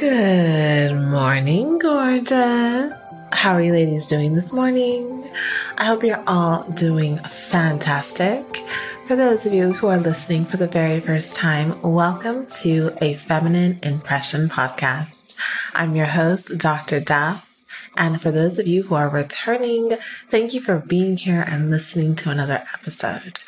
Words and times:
Good 0.00 0.96
morning, 0.96 1.78
gorgeous. 1.78 3.14
How 3.32 3.52
are 3.52 3.60
you 3.60 3.72
ladies 3.72 4.06
doing 4.06 4.34
this 4.34 4.50
morning? 4.50 5.30
I 5.76 5.84
hope 5.84 6.02
you're 6.02 6.24
all 6.26 6.62
doing 6.70 7.18
fantastic. 7.18 8.64
For 9.06 9.14
those 9.14 9.44
of 9.44 9.52
you 9.52 9.74
who 9.74 9.88
are 9.88 9.98
listening 9.98 10.46
for 10.46 10.56
the 10.56 10.68
very 10.68 11.00
first 11.00 11.34
time, 11.34 11.78
welcome 11.82 12.46
to 12.62 12.96
a 13.02 13.16
Feminine 13.16 13.78
Impression 13.82 14.48
podcast. 14.48 15.36
I'm 15.74 15.94
your 15.94 16.06
host, 16.06 16.56
Dr. 16.56 17.02
Daf. 17.02 17.42
And 17.94 18.22
for 18.22 18.30
those 18.30 18.58
of 18.58 18.66
you 18.66 18.84
who 18.84 18.94
are 18.94 19.10
returning, 19.10 19.98
thank 20.30 20.54
you 20.54 20.62
for 20.62 20.78
being 20.78 21.18
here 21.18 21.44
and 21.46 21.70
listening 21.70 22.16
to 22.16 22.30
another 22.30 22.64
episode. 22.72 23.38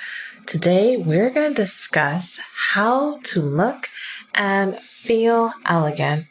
Today, 0.44 0.98
we're 0.98 1.30
going 1.30 1.54
to 1.54 1.62
discuss 1.62 2.40
how 2.72 3.20
to 3.22 3.40
look 3.40 3.88
and 4.34 4.76
feel 4.76 5.54
elegant. 5.64 6.26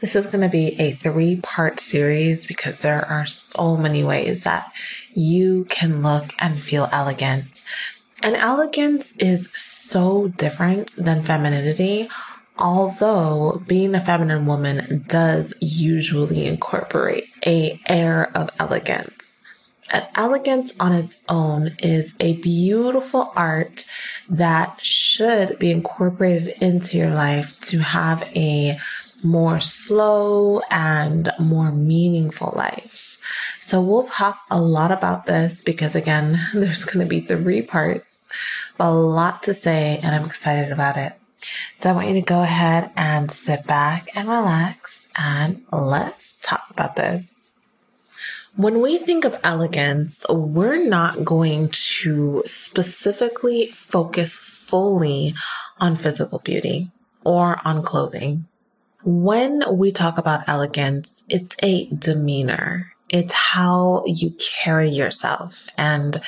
This 0.00 0.14
is 0.14 0.28
going 0.28 0.42
to 0.42 0.48
be 0.48 0.78
a 0.80 0.92
three 0.92 1.36
part 1.36 1.80
series 1.80 2.46
because 2.46 2.78
there 2.80 3.04
are 3.04 3.26
so 3.26 3.76
many 3.76 4.04
ways 4.04 4.44
that 4.44 4.72
you 5.12 5.64
can 5.64 6.02
look 6.02 6.32
and 6.38 6.62
feel 6.62 6.88
elegant. 6.92 7.64
And 8.22 8.36
elegance 8.36 9.16
is 9.16 9.50
so 9.56 10.28
different 10.28 10.94
than 10.94 11.24
femininity, 11.24 12.08
although 12.56 13.60
being 13.66 13.96
a 13.96 14.04
feminine 14.04 14.46
woman 14.46 15.04
does 15.08 15.52
usually 15.60 16.46
incorporate 16.46 17.24
a 17.44 17.80
air 17.86 18.30
of 18.36 18.50
elegance. 18.60 19.42
And 19.90 20.06
elegance 20.14 20.78
on 20.78 20.92
its 20.92 21.24
own 21.28 21.72
is 21.82 22.14
a 22.20 22.34
beautiful 22.34 23.32
art 23.34 23.88
that 24.28 24.78
should 24.80 25.58
be 25.58 25.72
incorporated 25.72 26.62
into 26.62 26.98
your 26.98 27.10
life 27.10 27.58
to 27.62 27.78
have 27.78 28.22
a 28.36 28.78
more 29.22 29.60
slow 29.60 30.60
and 30.70 31.30
more 31.38 31.72
meaningful 31.72 32.52
life. 32.56 33.20
So 33.60 33.82
we'll 33.82 34.04
talk 34.04 34.40
a 34.50 34.60
lot 34.60 34.92
about 34.92 35.26
this 35.26 35.62
because 35.62 35.94
again, 35.94 36.40
there's 36.54 36.84
going 36.84 37.00
to 37.00 37.06
be 37.06 37.20
three 37.20 37.62
parts, 37.62 38.28
a 38.78 38.92
lot 38.92 39.42
to 39.44 39.54
say 39.54 40.00
and 40.02 40.14
I'm 40.14 40.24
excited 40.24 40.72
about 40.72 40.96
it. 40.96 41.12
So 41.78 41.90
I 41.90 41.92
want 41.92 42.08
you 42.08 42.14
to 42.14 42.22
go 42.22 42.42
ahead 42.42 42.90
and 42.96 43.30
sit 43.30 43.66
back 43.66 44.08
and 44.16 44.28
relax 44.28 45.10
and 45.16 45.64
let's 45.72 46.38
talk 46.38 46.64
about 46.70 46.96
this. 46.96 47.56
When 48.56 48.80
we 48.80 48.98
think 48.98 49.24
of 49.24 49.38
elegance, 49.44 50.26
we're 50.28 50.84
not 50.84 51.24
going 51.24 51.68
to 51.68 52.42
specifically 52.46 53.66
focus 53.66 54.32
fully 54.32 55.34
on 55.78 55.94
physical 55.94 56.40
beauty 56.40 56.90
or 57.22 57.60
on 57.64 57.82
clothing. 57.82 58.46
When 59.04 59.62
we 59.78 59.92
talk 59.92 60.18
about 60.18 60.48
elegance, 60.48 61.24
it's 61.28 61.56
a 61.62 61.86
demeanor. 61.90 62.92
It's 63.10 63.32
how 63.32 64.02
you 64.06 64.34
carry 64.38 64.90
yourself. 64.90 65.68
And 65.78 66.20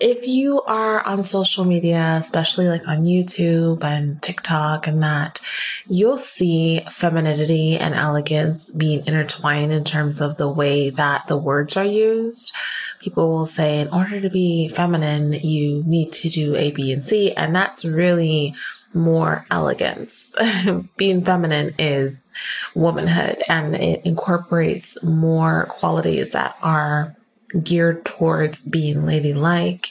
if 0.00 0.26
you 0.26 0.60
are 0.62 1.06
on 1.06 1.22
social 1.22 1.64
media, 1.64 2.16
especially 2.20 2.68
like 2.68 2.88
on 2.88 3.04
YouTube 3.04 3.84
and 3.84 4.20
TikTok 4.22 4.88
and 4.88 5.02
that, 5.04 5.40
you'll 5.86 6.18
see 6.18 6.80
femininity 6.90 7.76
and 7.76 7.94
elegance 7.94 8.70
being 8.70 9.06
intertwined 9.06 9.70
in 9.70 9.84
terms 9.84 10.20
of 10.20 10.36
the 10.36 10.48
way 10.50 10.90
that 10.90 11.28
the 11.28 11.36
words 11.36 11.76
are 11.76 11.84
used. 11.84 12.52
People 12.98 13.28
will 13.28 13.46
say, 13.46 13.80
in 13.80 13.88
order 13.90 14.20
to 14.20 14.30
be 14.30 14.68
feminine, 14.68 15.32
you 15.32 15.84
need 15.86 16.12
to 16.14 16.28
do 16.28 16.56
A, 16.56 16.72
B, 16.72 16.92
and 16.92 17.06
C. 17.06 17.32
And 17.34 17.54
that's 17.54 17.84
really 17.84 18.56
more 18.96 19.46
elegance. 19.50 20.34
Being 20.96 21.24
feminine 21.24 21.74
is 21.78 22.32
womanhood 22.74 23.42
and 23.48 23.76
it 23.76 24.04
incorporates 24.04 25.00
more 25.02 25.66
qualities 25.66 26.30
that 26.30 26.56
are 26.62 27.14
geared 27.62 28.04
towards 28.04 28.60
being 28.60 29.06
ladylike. 29.06 29.90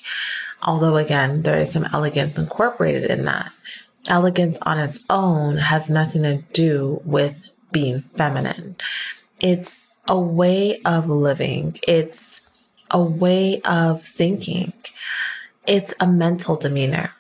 Although 0.61 0.97
again, 0.97 1.43
there 1.43 1.59
is 1.59 1.71
some 1.71 1.87
elegance 1.93 2.37
incorporated 2.37 3.09
in 3.09 3.25
that. 3.25 3.51
Elegance 4.07 4.57
on 4.63 4.79
its 4.79 5.03
own 5.09 5.57
has 5.57 5.89
nothing 5.89 6.23
to 6.23 6.43
do 6.53 7.01
with 7.05 7.51
being 7.71 8.01
feminine. 8.01 8.75
It's 9.39 9.91
a 10.07 10.19
way 10.19 10.81
of 10.83 11.09
living. 11.09 11.79
It's 11.87 12.49
a 12.91 13.01
way 13.01 13.61
of 13.61 14.03
thinking. 14.03 14.73
It's 15.65 15.93
a 15.99 16.05
mental 16.05 16.55
demeanor 16.55 17.14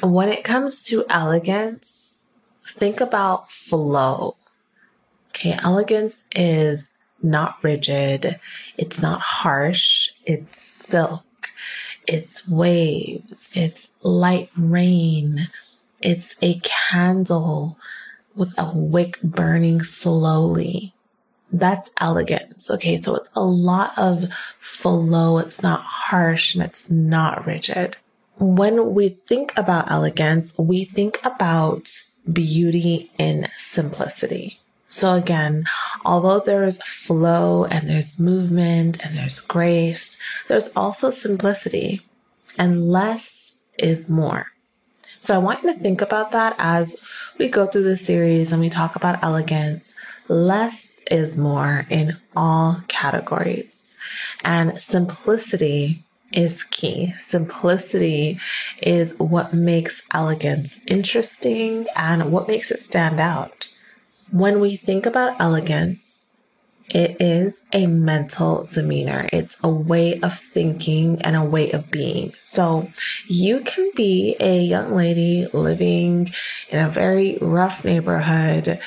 when 0.00 0.28
it 0.28 0.44
comes 0.44 0.82
to 0.84 1.04
elegance, 1.08 2.22
think 2.66 3.00
about 3.00 3.50
flow. 3.50 4.36
Okay, 5.30 5.56
elegance 5.62 6.26
is 6.34 6.92
not 7.22 7.58
rigid, 7.62 8.38
it's 8.76 9.00
not 9.00 9.20
harsh, 9.20 10.10
it's 10.24 10.60
silk, 10.60 11.50
it's 12.06 12.48
waves, 12.48 13.48
it's 13.52 13.94
light 14.04 14.50
rain, 14.56 15.48
it's 16.00 16.36
a 16.42 16.60
candle 16.62 17.78
with 18.34 18.54
a 18.58 18.70
wick 18.74 19.20
burning 19.22 19.82
slowly. 19.82 20.92
That's 21.52 21.92
elegance. 22.00 22.70
Okay, 22.70 23.00
so 23.00 23.14
it's 23.16 23.30
a 23.36 23.44
lot 23.44 23.96
of 23.96 24.28
flow, 24.58 25.38
it's 25.38 25.62
not 25.62 25.82
harsh, 25.82 26.54
and 26.54 26.64
it's 26.64 26.90
not 26.90 27.46
rigid 27.46 27.96
when 28.38 28.94
we 28.94 29.10
think 29.10 29.56
about 29.56 29.90
elegance, 29.90 30.58
we 30.58 30.84
think 30.84 31.24
about 31.24 31.90
beauty 32.32 33.10
in 33.18 33.46
simplicity. 33.56 34.60
So 34.88 35.14
again, 35.14 35.64
although 36.04 36.40
there's 36.40 36.82
flow 36.82 37.64
and 37.64 37.88
there's 37.88 38.20
movement 38.20 39.04
and 39.04 39.16
there's 39.16 39.40
grace, 39.40 40.16
there's 40.48 40.68
also 40.76 41.10
simplicity 41.10 42.00
and 42.58 42.90
less 42.90 43.54
is 43.78 44.08
more. 44.08 44.46
So 45.20 45.34
I 45.34 45.38
want 45.38 45.62
you 45.62 45.72
to 45.72 45.78
think 45.78 46.00
about 46.00 46.32
that 46.32 46.54
as 46.58 47.02
we 47.38 47.48
go 47.48 47.66
through 47.66 47.82
this 47.84 48.06
series 48.06 48.52
and 48.52 48.60
we 48.60 48.70
talk 48.70 48.94
about 48.94 49.24
elegance. 49.24 49.94
Less 50.28 51.00
is 51.10 51.36
more 51.36 51.86
in 51.90 52.16
all 52.36 52.80
categories 52.88 53.96
and 54.42 54.78
simplicity 54.78 56.04
is 56.34 56.64
key. 56.64 57.14
Simplicity 57.18 58.38
is 58.82 59.18
what 59.18 59.54
makes 59.54 60.02
elegance 60.12 60.80
interesting 60.86 61.86
and 61.96 62.30
what 62.30 62.48
makes 62.48 62.70
it 62.70 62.80
stand 62.80 63.20
out. 63.20 63.68
When 64.30 64.60
we 64.60 64.76
think 64.76 65.06
about 65.06 65.40
elegance, 65.40 66.36
it 66.90 67.16
is 67.20 67.62
a 67.72 67.86
mental 67.86 68.68
demeanor. 68.70 69.28
It's 69.32 69.58
a 69.64 69.68
way 69.68 70.20
of 70.20 70.38
thinking 70.38 71.22
and 71.22 71.34
a 71.34 71.44
way 71.44 71.70
of 71.70 71.90
being. 71.90 72.34
So 72.40 72.88
you 73.26 73.60
can 73.60 73.90
be 73.96 74.36
a 74.38 74.60
young 74.60 74.94
lady 74.94 75.46
living 75.52 76.30
in 76.68 76.78
a 76.78 76.90
very 76.90 77.38
rough 77.40 77.84
neighborhood. 77.84 78.80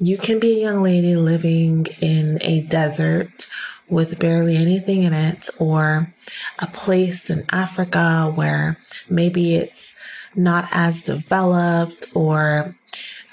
You 0.00 0.16
can 0.16 0.38
be 0.38 0.58
a 0.58 0.62
young 0.62 0.82
lady 0.82 1.14
living 1.16 1.86
in 2.00 2.38
a 2.40 2.62
desert 2.62 3.50
with 3.92 4.18
barely 4.18 4.56
anything 4.56 5.02
in 5.02 5.12
it, 5.12 5.50
or 5.60 6.12
a 6.58 6.66
place 6.68 7.28
in 7.30 7.44
Africa 7.50 8.32
where 8.34 8.78
maybe 9.08 9.54
it's 9.54 9.94
not 10.34 10.66
as 10.72 11.04
developed, 11.04 12.10
or 12.14 12.74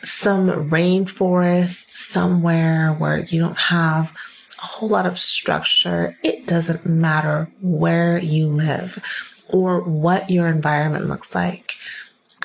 some 0.03 0.69
rainforest 0.69 1.89
somewhere 1.89 2.93
where 2.93 3.19
you 3.19 3.39
don't 3.39 3.57
have 3.57 4.15
a 4.61 4.65
whole 4.65 4.89
lot 4.89 5.05
of 5.05 5.17
structure. 5.17 6.17
It 6.23 6.45
doesn't 6.45 6.85
matter 6.85 7.49
where 7.61 8.17
you 8.17 8.47
live 8.47 9.01
or 9.47 9.81
what 9.81 10.29
your 10.29 10.47
environment 10.47 11.07
looks 11.07 11.33
like. 11.33 11.75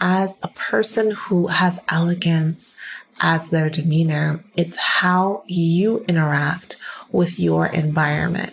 As 0.01 0.37
a 0.43 0.49
person 0.49 1.11
who 1.11 1.49
has 1.49 1.81
elegance 1.89 2.77
as 3.21 3.51
their 3.51 3.71
demeanor, 3.71 4.43
it's 4.57 4.77
how 4.77 5.43
you 5.47 6.05
interact 6.09 6.77
with 7.15 7.39
your 7.39 7.67
environment. 7.67 8.53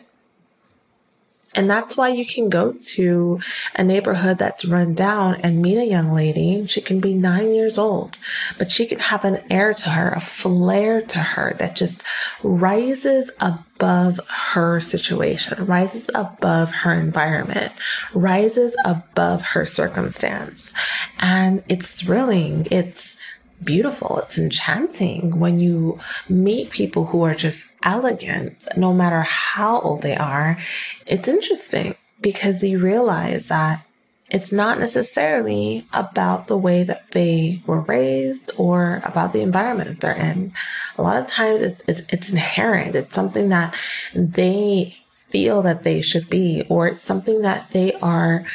And 1.54 1.70
that's 1.70 1.98
why 1.98 2.08
you 2.08 2.26
can 2.26 2.48
go 2.48 2.72
to 2.94 3.42
a 3.76 3.84
neighborhood 3.84 4.38
that's 4.38 4.64
run 4.64 4.94
down 4.94 5.36
and 5.44 5.62
meet 5.62 5.78
a 5.78 5.86
young 5.86 6.14
lady. 6.14 6.66
She 6.68 6.80
can 6.80 7.02
be 7.02 7.14
nine 7.14 7.54
years 7.54 7.78
old, 7.78 8.18
but 8.58 8.72
she 8.72 8.86
can 8.86 9.00
have 9.00 9.26
an 9.26 9.42
air 9.50 9.74
to 9.74 9.90
her, 9.90 10.12
a 10.12 10.22
flair 10.22 11.02
to 11.02 11.20
her 11.20 11.54
that 11.60 11.76
just 11.76 12.04
rises 12.42 13.32
above 13.42 14.22
her 14.30 14.80
situation, 14.80 15.66
rises 15.66 16.10
above 16.16 16.72
her 16.72 16.94
environment, 16.94 17.74
rises 18.14 18.74
above 18.86 19.42
her 19.42 19.66
circumstance. 19.66 20.74
And 21.20 21.64
it's 21.68 22.02
thrilling. 22.02 22.66
It's, 22.72 23.18
beautiful. 23.64 24.20
It's 24.20 24.38
enchanting 24.38 25.40
when 25.40 25.60
you 25.60 26.00
meet 26.30 26.72
people 26.72 27.06
who 27.06 27.24
are 27.24 27.36
just 27.36 27.70
elegant, 27.84 28.68
no 28.76 28.94
matter 28.94 29.22
how 29.22 29.80
old 29.82 30.02
they 30.02 30.16
are. 30.16 30.58
It's 31.06 31.28
interesting 31.28 31.96
because 32.20 32.64
you 32.64 32.80
realize 32.80 33.48
that 33.48 33.86
it's 34.30 34.52
not 34.52 34.80
necessarily 34.80 35.86
about 35.92 36.48
the 36.48 36.58
way 36.58 36.84
that 36.84 37.12
they 37.12 37.62
were 37.66 37.82
raised 37.82 38.52
or 38.58 39.02
about 39.04 39.34
the 39.34 39.42
environment 39.42 40.00
they're 40.00 40.14
in. 40.14 40.54
A 40.98 41.02
lot 41.02 41.18
of 41.18 41.28
times 41.28 41.62
it's, 41.62 41.82
it's, 41.88 42.14
it's 42.14 42.32
inherent. 42.32 42.96
It's 42.96 43.14
something 43.14 43.50
that 43.50 43.76
they 44.16 44.96
feel 45.12 45.62
that 45.64 45.84
they 45.84 46.02
should 46.02 46.30
be, 46.30 46.66
or 46.70 46.88
it's 46.88 47.04
something 47.04 47.42
that 47.42 47.72
they 47.72 47.94
are 47.96 48.46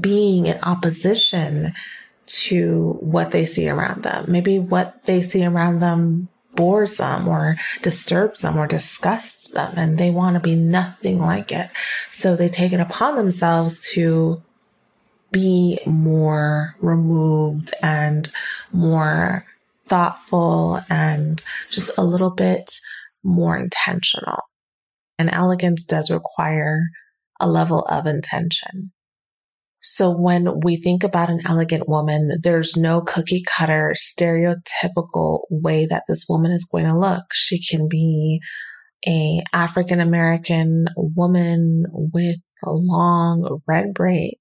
being 0.00 0.46
in 0.46 0.58
opposition 0.62 1.72
to 2.40 2.96
what 3.00 3.30
they 3.30 3.46
see 3.46 3.68
around 3.68 4.02
them. 4.02 4.26
Maybe 4.28 4.58
what 4.58 5.04
they 5.04 5.22
see 5.22 5.44
around 5.44 5.80
them 5.80 6.28
bores 6.54 6.98
them 6.98 7.28
or 7.28 7.56
disturbs 7.82 8.42
them 8.42 8.58
or 8.58 8.66
disgusts 8.66 9.48
them 9.48 9.72
and 9.76 9.98
they 9.98 10.10
want 10.10 10.34
to 10.34 10.40
be 10.40 10.54
nothing 10.54 11.18
like 11.18 11.50
it. 11.52 11.70
So 12.10 12.36
they 12.36 12.48
take 12.48 12.72
it 12.72 12.80
upon 12.80 13.16
themselves 13.16 13.80
to 13.92 14.42
be 15.30 15.78
more 15.86 16.76
removed 16.80 17.72
and 17.82 18.30
more 18.70 19.46
thoughtful 19.88 20.80
and 20.88 21.42
just 21.70 21.90
a 21.96 22.04
little 22.04 22.30
bit 22.30 22.70
more 23.22 23.56
intentional. 23.56 24.40
And 25.18 25.30
elegance 25.32 25.84
does 25.84 26.10
require 26.10 26.82
a 27.40 27.48
level 27.48 27.80
of 27.86 28.06
intention. 28.06 28.92
So 29.82 30.16
when 30.16 30.60
we 30.62 30.76
think 30.76 31.02
about 31.02 31.28
an 31.28 31.40
elegant 31.44 31.88
woman, 31.88 32.30
there's 32.40 32.76
no 32.76 33.00
cookie 33.00 33.42
cutter 33.42 33.94
stereotypical 33.96 35.40
way 35.50 35.86
that 35.86 36.04
this 36.08 36.26
woman 36.28 36.52
is 36.52 36.68
going 36.70 36.86
to 36.86 36.96
look. 36.96 37.24
She 37.32 37.60
can 37.60 37.88
be 37.88 38.40
a 39.06 39.42
African 39.52 40.00
American 40.00 40.86
woman 40.96 41.84
with 41.92 42.36
long 42.64 43.60
red 43.66 43.92
braids. 43.92 44.38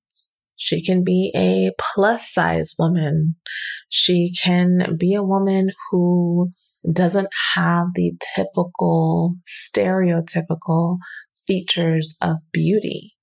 She 0.58 0.86
can 0.86 1.04
be 1.04 1.32
a 1.36 1.72
plus 1.80 2.32
size 2.32 2.76
woman. 2.78 3.36
She 3.90 4.32
can 4.32 4.96
be 4.96 5.16
a 5.16 5.24
woman 5.24 5.72
who 5.90 6.52
doesn't 6.94 7.30
have 7.56 7.88
the 7.96 8.14
typical 8.36 9.38
stereotypical 9.48 10.98
features 11.48 12.16
of 12.22 12.38
beauty. 12.52 13.14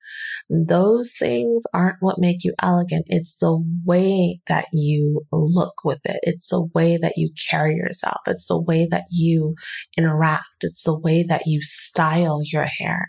Those 0.50 1.15
things 1.19 1.65
aren't 1.75 1.97
what 2.00 2.19
make 2.19 2.44
you 2.44 2.55
elegant. 2.62 3.06
It's 3.09 3.37
the 3.38 3.62
way 3.85 4.41
that 4.49 4.67
you 4.73 5.26
look 5.32 5.85
with 5.85 6.00
it. 6.05 6.20
It's 6.23 6.49
the 6.49 6.67
way 6.75 6.97
that 6.97 7.15
you 7.17 7.31
carry 7.50 7.75
yourself. 7.75 8.20
It's 8.26 8.47
the 8.47 8.61
way 8.61 8.87
that 8.91 9.05
you 9.11 9.55
interact. 9.97 10.47
It's 10.62 10.85
the 10.85 10.99
way 10.99 11.23
that 11.25 11.43
you 11.47 11.61
style 11.62 12.41
your 12.44 12.65
hair. 12.65 13.09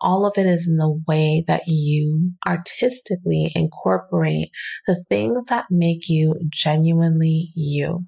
All 0.00 0.26
of 0.26 0.38
it 0.38 0.46
is 0.46 0.66
in 0.68 0.78
the 0.78 1.00
way 1.06 1.44
that 1.46 1.62
you 1.66 2.32
artistically 2.46 3.52
incorporate 3.54 4.50
the 4.86 5.04
things 5.08 5.46
that 5.46 5.66
make 5.70 6.08
you 6.08 6.34
genuinely 6.48 7.50
you. 7.54 8.06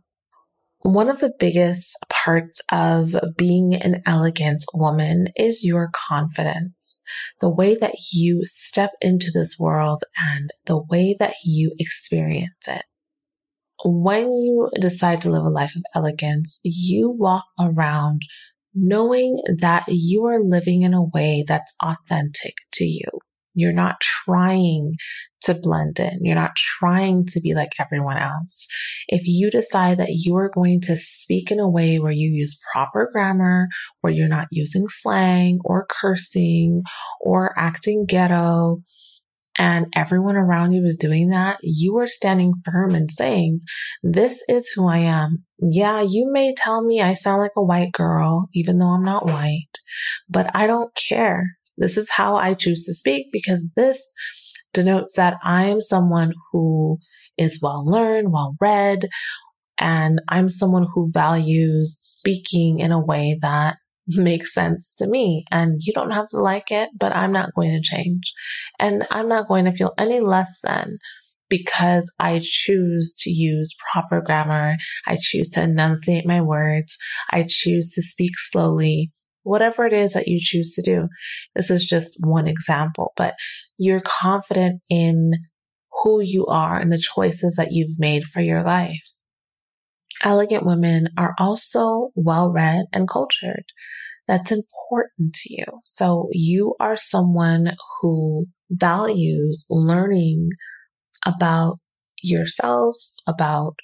One 0.82 1.08
of 1.08 1.20
the 1.20 1.32
biggest 1.38 1.96
parts 2.08 2.60
of 2.72 3.14
being 3.36 3.72
an 3.72 4.02
elegant 4.04 4.64
woman 4.74 5.28
is 5.36 5.64
your 5.64 5.90
confidence. 5.94 7.02
The 7.40 7.48
way 7.48 7.76
that 7.76 7.94
you 8.12 8.42
step 8.44 8.90
into 9.00 9.30
this 9.32 9.56
world 9.60 10.02
and 10.18 10.50
the 10.66 10.82
way 10.82 11.14
that 11.20 11.34
you 11.44 11.72
experience 11.78 12.66
it. 12.66 12.82
When 13.84 14.32
you 14.32 14.70
decide 14.80 15.20
to 15.20 15.30
live 15.30 15.44
a 15.44 15.50
life 15.50 15.76
of 15.76 15.82
elegance, 15.94 16.58
you 16.64 17.10
walk 17.10 17.44
around 17.60 18.22
knowing 18.74 19.40
that 19.58 19.84
you 19.86 20.24
are 20.26 20.42
living 20.42 20.82
in 20.82 20.94
a 20.94 21.04
way 21.04 21.44
that's 21.46 21.76
authentic 21.80 22.54
to 22.72 22.84
you. 22.84 23.08
You're 23.54 23.72
not 23.72 24.00
trying 24.00 24.94
to 25.42 25.54
blend 25.54 25.98
in. 25.98 26.20
You're 26.22 26.36
not 26.36 26.56
trying 26.56 27.26
to 27.26 27.40
be 27.40 27.54
like 27.54 27.72
everyone 27.78 28.16
else. 28.16 28.66
If 29.08 29.22
you 29.24 29.50
decide 29.50 29.98
that 29.98 30.10
you 30.10 30.36
are 30.36 30.50
going 30.54 30.80
to 30.82 30.96
speak 30.96 31.50
in 31.50 31.58
a 31.58 31.68
way 31.68 31.98
where 31.98 32.12
you 32.12 32.30
use 32.30 32.60
proper 32.72 33.10
grammar, 33.12 33.68
where 34.00 34.12
you're 34.12 34.28
not 34.28 34.48
using 34.50 34.86
slang 34.88 35.58
or 35.64 35.86
cursing 35.88 36.82
or 37.20 37.52
acting 37.58 38.06
ghetto, 38.06 38.82
and 39.58 39.86
everyone 39.94 40.36
around 40.36 40.72
you 40.72 40.84
is 40.84 40.96
doing 40.96 41.28
that, 41.28 41.58
you 41.62 41.98
are 41.98 42.06
standing 42.06 42.54
firm 42.64 42.94
and 42.94 43.10
saying, 43.10 43.60
this 44.02 44.42
is 44.48 44.70
who 44.70 44.88
I 44.88 44.98
am. 44.98 45.44
Yeah, 45.58 46.00
you 46.00 46.30
may 46.32 46.54
tell 46.54 46.82
me 46.82 47.02
I 47.02 47.14
sound 47.14 47.42
like 47.42 47.52
a 47.56 47.62
white 47.62 47.92
girl, 47.92 48.48
even 48.54 48.78
though 48.78 48.88
I'm 48.88 49.04
not 49.04 49.26
white, 49.26 49.78
but 50.28 50.50
I 50.54 50.66
don't 50.66 50.94
care. 50.94 51.58
This 51.82 51.96
is 51.96 52.08
how 52.08 52.36
I 52.36 52.54
choose 52.54 52.84
to 52.86 52.94
speak 52.94 53.26
because 53.32 53.66
this 53.74 54.00
denotes 54.72 55.16
that 55.16 55.36
I 55.42 55.64
am 55.64 55.82
someone 55.82 56.32
who 56.52 56.98
is 57.36 57.58
well 57.60 57.84
learned, 57.84 58.30
well 58.30 58.54
read, 58.60 59.08
and 59.78 60.20
I'm 60.28 60.48
someone 60.48 60.86
who 60.94 61.10
values 61.10 61.98
speaking 62.00 62.78
in 62.78 62.92
a 62.92 63.04
way 63.04 63.36
that 63.42 63.78
makes 64.06 64.54
sense 64.54 64.94
to 64.98 65.08
me. 65.08 65.44
And 65.50 65.80
you 65.80 65.92
don't 65.92 66.12
have 66.12 66.28
to 66.28 66.38
like 66.38 66.70
it, 66.70 66.90
but 66.96 67.14
I'm 67.16 67.32
not 67.32 67.52
going 67.56 67.72
to 67.72 67.82
change. 67.82 68.32
And 68.78 69.04
I'm 69.10 69.28
not 69.28 69.48
going 69.48 69.64
to 69.64 69.72
feel 69.72 69.92
any 69.98 70.20
less 70.20 70.60
than 70.62 70.98
because 71.48 72.08
I 72.20 72.40
choose 72.40 73.16
to 73.22 73.30
use 73.30 73.74
proper 73.92 74.20
grammar. 74.20 74.76
I 75.08 75.18
choose 75.20 75.50
to 75.50 75.64
enunciate 75.64 76.26
my 76.26 76.42
words. 76.42 76.96
I 77.30 77.44
choose 77.48 77.90
to 77.94 78.02
speak 78.02 78.38
slowly 78.38 79.10
whatever 79.42 79.86
it 79.86 79.92
is 79.92 80.12
that 80.12 80.28
you 80.28 80.38
choose 80.40 80.74
to 80.74 80.82
do. 80.82 81.08
This 81.54 81.70
is 81.70 81.84
just 81.84 82.16
one 82.20 82.46
example, 82.46 83.12
but 83.16 83.34
you're 83.78 84.00
confident 84.00 84.80
in 84.88 85.32
who 86.02 86.20
you 86.20 86.46
are 86.46 86.78
and 86.78 86.90
the 86.90 86.98
choices 86.98 87.56
that 87.56 87.72
you've 87.72 87.98
made 87.98 88.24
for 88.24 88.40
your 88.40 88.62
life. 88.62 89.02
Elegant 90.24 90.64
women 90.64 91.08
are 91.16 91.34
also 91.38 92.10
well 92.14 92.50
read 92.50 92.84
and 92.92 93.08
cultured. 93.08 93.64
That's 94.28 94.52
important 94.52 95.34
to 95.34 95.52
you. 95.52 95.64
So 95.84 96.28
you 96.30 96.74
are 96.78 96.96
someone 96.96 97.72
who 98.00 98.46
values 98.70 99.66
learning 99.68 100.50
about 101.26 101.78
yourself, 102.22 102.96
about 103.26 103.74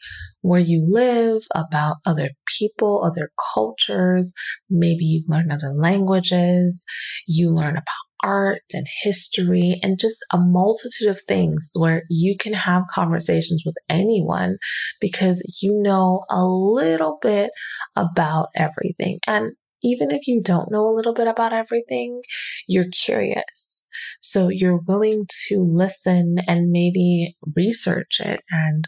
where 0.41 0.61
you 0.61 0.87
live, 0.89 1.43
about 1.55 1.97
other 2.07 2.31
people, 2.59 3.05
other 3.05 3.31
cultures. 3.55 4.33
Maybe 4.71 5.05
you've 5.05 5.29
learned 5.29 5.53
other 5.53 5.73
languages. 5.75 6.85
You 7.27 7.51
learn 7.51 7.77
about 7.77 7.85
art 8.25 8.63
and 8.75 8.87
history 9.03 9.79
and 9.83 9.99
just 9.99 10.19
a 10.33 10.39
multitude 10.39 11.09
of 11.09 11.21
things 11.23 11.71
where 11.79 12.03
you 12.11 12.37
can 12.37 12.53
have 12.53 12.83
conversations 12.91 13.63
with 13.65 13.77
anyone 13.89 14.57
because 15.01 15.43
you 15.63 15.81
know 15.81 16.25
a 16.31 16.45
little 16.45 17.19
bit 17.23 17.51
about 17.97 18.49
everything. 18.57 19.19
And 19.27 19.53
even 19.83 20.11
if 20.11 20.27
you 20.27 20.43
don't 20.43 20.71
know 20.73 20.87
a 20.89 20.95
little 20.95 21.15
bit 21.15 21.29
about 21.29 21.53
everything, 21.53 22.23
you're 22.67 22.91
curious 22.91 23.78
so 24.21 24.49
you're 24.49 24.81
willing 24.87 25.27
to 25.49 25.61
listen 25.61 26.37
and 26.47 26.71
maybe 26.71 27.37
research 27.57 28.21
it 28.21 28.43
and 28.51 28.85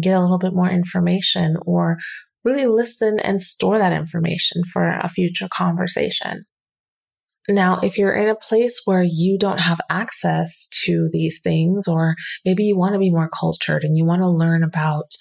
get 0.00 0.16
a 0.16 0.20
little 0.20 0.38
bit 0.38 0.54
more 0.54 0.68
information 0.68 1.56
or 1.64 1.98
really 2.44 2.66
listen 2.66 3.18
and 3.20 3.42
store 3.42 3.78
that 3.78 3.92
information 3.92 4.62
for 4.64 4.88
a 4.88 5.08
future 5.08 5.48
conversation. 5.52 6.44
Now, 7.48 7.78
if 7.82 7.98
you're 7.98 8.14
in 8.14 8.28
a 8.28 8.34
place 8.34 8.80
where 8.86 9.02
you 9.02 9.38
don't 9.38 9.60
have 9.60 9.80
access 9.90 10.66
to 10.84 11.10
these 11.12 11.40
things, 11.42 11.86
or 11.86 12.14
maybe 12.44 12.64
you 12.64 12.76
want 12.76 12.94
to 12.94 12.98
be 12.98 13.10
more 13.10 13.28
cultured 13.28 13.84
and 13.84 13.96
you 13.96 14.04
want 14.06 14.22
to 14.22 14.28
learn 14.28 14.64
about 14.64 15.12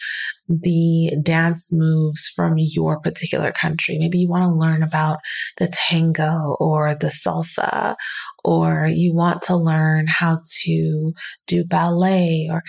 the 0.50 1.12
dance 1.21 1.69
moves 1.71 2.27
from 2.35 2.55
your 2.57 3.00
particular 3.00 3.51
country, 3.51 3.97
maybe 3.97 4.19
you 4.19 4.29
want 4.29 4.43
to 4.43 4.53
learn 4.53 4.83
about 4.83 5.19
the 5.57 5.67
tango 5.67 6.55
or 6.59 6.95
the 6.95 7.07
salsa 7.07 7.95
or 8.43 8.88
you 8.91 9.13
want 9.13 9.41
to 9.43 9.55
learn 9.55 10.05
how 10.07 10.39
to 10.63 11.13
do 11.47 11.63
ballet 11.63 12.50
or 12.51 12.62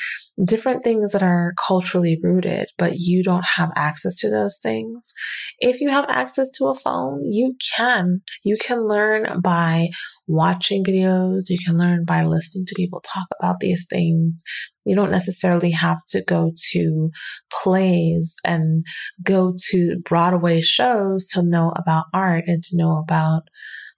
different 0.45 0.85
things 0.85 1.13
that 1.13 1.23
are 1.23 1.53
culturally 1.67 2.19
rooted, 2.23 2.69
but 2.79 2.97
you 2.97 3.23
don't 3.23 3.45
have 3.57 3.73
access 3.75 4.15
to 4.17 4.31
those 4.31 4.59
things. 4.63 5.13
If 5.59 5.81
you 5.81 5.91
have 5.91 6.07
access 6.09 6.51
to 6.53 6.67
a 6.67 6.75
phone, 6.75 7.25
you 7.25 7.57
can. 7.77 8.23
You 8.45 8.57
can 8.57 8.87
learn 8.87 9.41
by 9.41 9.89
watching 10.27 10.85
videos. 10.85 11.51
You 11.51 11.59
can 11.65 11.79
learn 11.79 12.05
by 12.05 12.25
listening 12.25 12.67
to 12.67 12.75
people 12.75 13.01
talk 13.01 13.27
about 13.39 13.61
these 13.61 13.87
things. 13.89 14.43
You 14.85 14.95
don't 14.95 15.11
necessarily 15.11 15.71
have 15.71 15.99
to 16.09 16.23
go 16.27 16.53
to 16.73 17.11
plays 17.53 18.35
and 18.45 18.85
go 19.23 19.55
to 19.71 19.97
Broadway 20.05 20.61
shows 20.61 21.27
to 21.29 21.43
know 21.43 21.73
about 21.77 22.05
art 22.13 22.45
and 22.47 22.63
to 22.65 22.77
know 22.77 22.99
about 22.99 23.43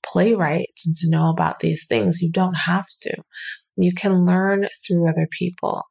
playwrights 0.05 0.87
and 0.87 0.97
to 0.97 1.11
know 1.11 1.31
about 1.31 1.61
these 1.61 1.87
things. 1.87 2.23
You 2.23 2.31
don't 2.31 2.55
have 2.55 2.87
to. 3.03 3.23
You 3.77 3.93
can 3.93 4.25
learn 4.25 4.67
through 4.87 5.09
other 5.09 5.29
people. 5.31 5.83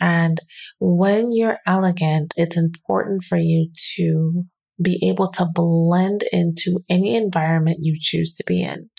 And 0.00 0.38
when 0.78 1.34
you're 1.34 1.58
elegant, 1.66 2.34
it's 2.36 2.56
important 2.56 3.24
for 3.24 3.36
you 3.36 3.70
to 3.96 4.44
be 4.82 4.98
able 5.08 5.28
to 5.32 5.46
blend 5.54 6.24
into 6.32 6.80
any 6.88 7.16
environment 7.16 7.78
you 7.80 7.96
choose 7.98 8.34
to 8.34 8.44
be 8.46 8.62
in. 8.62 8.90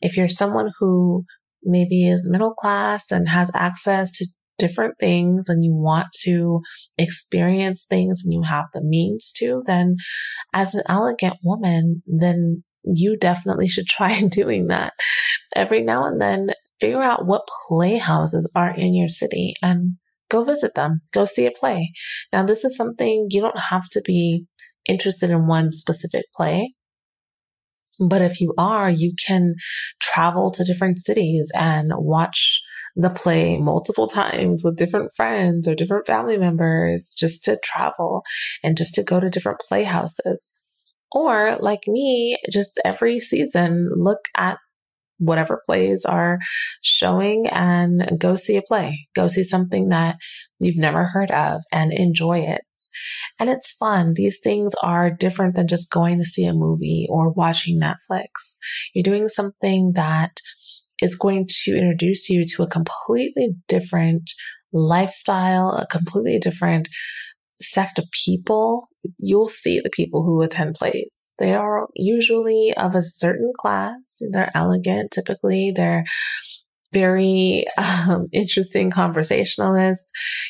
If 0.00 0.16
you're 0.16 0.28
someone 0.28 0.70
who 0.78 1.24
maybe 1.62 2.08
is 2.08 2.28
middle 2.28 2.54
class 2.54 3.10
and 3.10 3.28
has 3.28 3.50
access 3.54 4.12
to 4.18 4.26
different 4.58 4.94
things 5.00 5.48
and 5.48 5.64
you 5.64 5.74
want 5.74 6.08
to 6.22 6.60
experience 6.98 7.86
things 7.88 8.22
and 8.24 8.32
you 8.32 8.42
have 8.42 8.66
the 8.74 8.82
means 8.82 9.32
to, 9.38 9.62
then 9.66 9.96
as 10.52 10.74
an 10.74 10.82
elegant 10.86 11.36
woman, 11.42 12.02
then 12.06 12.62
you 12.84 13.16
definitely 13.16 13.68
should 13.68 13.86
try 13.88 14.20
doing 14.22 14.68
that. 14.68 14.92
Every 15.56 15.82
now 15.82 16.04
and 16.04 16.20
then, 16.20 16.50
figure 16.80 17.02
out 17.02 17.26
what 17.26 17.48
playhouses 17.68 18.50
are 18.54 18.74
in 18.74 18.94
your 18.94 19.08
city 19.08 19.54
and 19.62 19.96
go 20.30 20.44
visit 20.44 20.74
them. 20.74 21.00
Go 21.12 21.26
see 21.26 21.46
a 21.46 21.50
play. 21.50 21.92
Now, 22.32 22.44
this 22.44 22.64
is 22.64 22.76
something 22.76 23.26
you 23.30 23.40
don't 23.40 23.58
have 23.58 23.88
to 23.90 24.00
be 24.00 24.46
interested 24.86 25.30
in 25.30 25.46
one 25.46 25.72
specific 25.72 26.24
play. 26.34 26.74
But 28.00 28.22
if 28.22 28.40
you 28.40 28.54
are, 28.56 28.88
you 28.88 29.12
can 29.26 29.54
travel 30.00 30.50
to 30.52 30.64
different 30.64 31.00
cities 31.00 31.50
and 31.54 31.92
watch 31.94 32.62
the 32.96 33.10
play 33.10 33.58
multiple 33.58 34.08
times 34.08 34.62
with 34.64 34.76
different 34.76 35.12
friends 35.14 35.68
or 35.68 35.74
different 35.74 36.06
family 36.06 36.38
members 36.38 37.14
just 37.16 37.44
to 37.44 37.58
travel 37.62 38.22
and 38.64 38.76
just 38.76 38.94
to 38.94 39.02
go 39.02 39.20
to 39.20 39.30
different 39.30 39.60
playhouses. 39.60 40.54
Or 41.12 41.56
like 41.60 41.82
me, 41.86 42.38
just 42.50 42.80
every 42.84 43.20
season, 43.20 43.90
look 43.94 44.20
at 44.36 44.58
whatever 45.18 45.62
plays 45.66 46.04
are 46.04 46.38
showing 46.82 47.46
and 47.48 48.18
go 48.18 48.36
see 48.36 48.56
a 48.56 48.62
play. 48.62 49.06
Go 49.14 49.28
see 49.28 49.44
something 49.44 49.88
that 49.90 50.16
you've 50.58 50.78
never 50.78 51.04
heard 51.04 51.30
of 51.30 51.62
and 51.70 51.92
enjoy 51.92 52.38
it. 52.38 52.62
And 53.38 53.48
it's 53.48 53.72
fun. 53.72 54.14
These 54.14 54.38
things 54.42 54.72
are 54.82 55.10
different 55.10 55.56
than 55.56 55.68
just 55.68 55.90
going 55.90 56.18
to 56.18 56.24
see 56.24 56.44
a 56.44 56.52
movie 56.52 57.06
or 57.08 57.30
watching 57.30 57.80
Netflix. 57.80 58.56
You're 58.94 59.02
doing 59.02 59.28
something 59.28 59.92
that 59.94 60.38
is 61.02 61.16
going 61.16 61.46
to 61.64 61.76
introduce 61.76 62.28
you 62.28 62.44
to 62.46 62.62
a 62.62 62.68
completely 62.68 63.54
different 63.68 64.30
lifestyle, 64.72 65.70
a 65.70 65.86
completely 65.86 66.38
different 66.38 66.88
sect 67.60 67.98
of 67.98 68.06
people. 68.24 68.88
You'll 69.18 69.48
see 69.48 69.80
the 69.80 69.90
people 69.90 70.22
who 70.22 70.42
attend 70.42 70.74
plays. 70.74 71.30
They 71.38 71.54
are 71.54 71.88
usually 71.94 72.72
of 72.76 72.94
a 72.94 73.02
certain 73.02 73.52
class. 73.58 74.16
They're 74.32 74.50
elegant. 74.54 75.10
Typically, 75.10 75.72
they're 75.74 76.04
very 76.92 77.64
um, 77.78 78.26
interesting 78.32 78.90
conversationalist. 78.90 80.04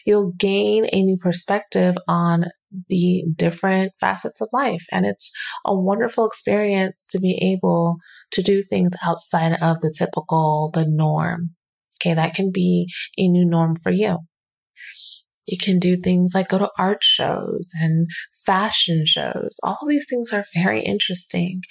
You'll 0.06 0.32
gain 0.38 0.87
a 0.92 1.02
new 1.02 1.16
perspective 1.16 1.97
on 2.09 2.47
the 2.88 3.25
different 3.35 3.92
facets 4.00 4.40
of 4.40 4.49
life. 4.52 4.85
And 4.92 5.04
it's 5.04 5.32
a 5.64 5.75
wonderful 5.75 6.26
experience 6.26 7.06
to 7.11 7.18
be 7.18 7.38
able 7.52 7.97
to 8.32 8.42
do 8.42 8.62
things 8.62 8.90
outside 9.04 9.54
of 9.61 9.80
the 9.80 9.92
typical, 9.97 10.70
the 10.73 10.87
norm. 10.88 11.50
Okay. 12.00 12.14
That 12.14 12.35
can 12.35 12.50
be 12.50 12.87
a 13.18 13.28
new 13.28 13.44
norm 13.44 13.76
for 13.76 13.90
you. 13.90 14.18
You 15.50 15.59
can 15.59 15.78
do 15.80 15.97
things 15.97 16.30
like 16.33 16.49
go 16.49 16.59
to 16.59 16.71
art 16.78 17.02
shows 17.02 17.71
and 17.80 18.09
fashion 18.47 19.04
shows. 19.04 19.59
All 19.64 19.78
these 19.87 20.07
things 20.09 20.33
are 20.33 20.45
very 20.54 20.80
interesting, 20.80 21.62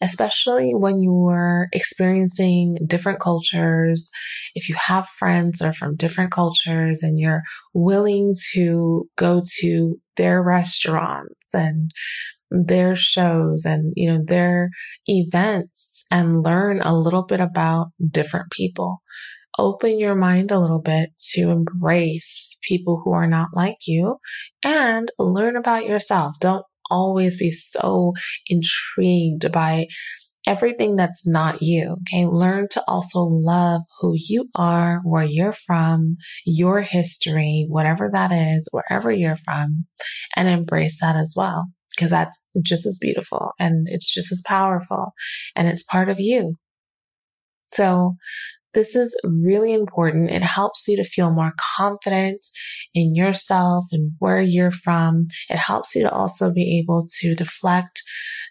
especially 0.00 0.72
when 0.74 0.98
you 1.00 1.26
are 1.28 1.68
experiencing 1.72 2.78
different 2.86 3.20
cultures. 3.20 4.10
If 4.54 4.68
you 4.70 4.76
have 4.76 5.06
friends 5.06 5.58
that 5.58 5.66
are 5.66 5.72
from 5.74 5.96
different 5.96 6.32
cultures 6.32 7.02
and 7.02 7.18
you're 7.18 7.42
willing 7.74 8.34
to 8.54 9.08
go 9.16 9.42
to 9.60 10.00
their 10.16 10.42
restaurants 10.42 11.48
and 11.52 11.90
their 12.50 12.96
shows 12.96 13.66
and, 13.66 13.92
you 13.94 14.10
know, 14.10 14.24
their 14.26 14.70
events 15.06 16.06
and 16.10 16.42
learn 16.42 16.80
a 16.80 16.96
little 16.96 17.24
bit 17.24 17.40
about 17.40 17.88
different 18.10 18.50
people 18.50 19.02
open 19.58 19.98
your 19.98 20.14
mind 20.14 20.50
a 20.50 20.60
little 20.60 20.80
bit 20.80 21.10
to 21.32 21.50
embrace 21.50 22.56
people 22.62 23.00
who 23.04 23.12
are 23.12 23.26
not 23.26 23.48
like 23.52 23.86
you 23.86 24.18
and 24.64 25.10
learn 25.18 25.56
about 25.56 25.86
yourself. 25.86 26.36
Don't 26.40 26.64
always 26.90 27.38
be 27.38 27.50
so 27.50 28.14
intrigued 28.46 29.50
by 29.52 29.86
everything 30.46 30.96
that's 30.96 31.26
not 31.26 31.60
you. 31.60 31.96
Okay. 32.02 32.24
Learn 32.26 32.68
to 32.70 32.82
also 32.88 33.22
love 33.22 33.82
who 34.00 34.14
you 34.16 34.48
are, 34.54 35.00
where 35.04 35.24
you're 35.24 35.52
from, 35.52 36.16
your 36.46 36.80
history, 36.80 37.66
whatever 37.68 38.08
that 38.12 38.32
is, 38.32 38.66
wherever 38.70 39.10
you're 39.10 39.36
from, 39.36 39.84
and 40.36 40.48
embrace 40.48 41.00
that 41.00 41.16
as 41.16 41.34
well. 41.36 41.66
Because 41.94 42.10
that's 42.10 42.44
just 42.62 42.86
as 42.86 42.98
beautiful 43.00 43.50
and 43.58 43.88
it's 43.90 44.12
just 44.12 44.30
as 44.30 44.42
powerful 44.46 45.12
and 45.56 45.66
it's 45.66 45.82
part 45.82 46.08
of 46.08 46.20
you. 46.20 46.54
So 47.72 48.16
this 48.78 48.94
is 48.94 49.20
really 49.24 49.72
important. 49.72 50.30
It 50.30 50.42
helps 50.42 50.86
you 50.86 50.96
to 50.98 51.02
feel 51.04 51.32
more 51.32 51.52
confident 51.76 52.46
in 52.94 53.16
yourself 53.16 53.86
and 53.90 54.12
where 54.20 54.40
you're 54.40 54.70
from. 54.70 55.26
It 55.50 55.56
helps 55.56 55.96
you 55.96 56.04
to 56.04 56.12
also 56.12 56.52
be 56.52 56.78
able 56.78 57.04
to 57.18 57.34
deflect 57.34 58.00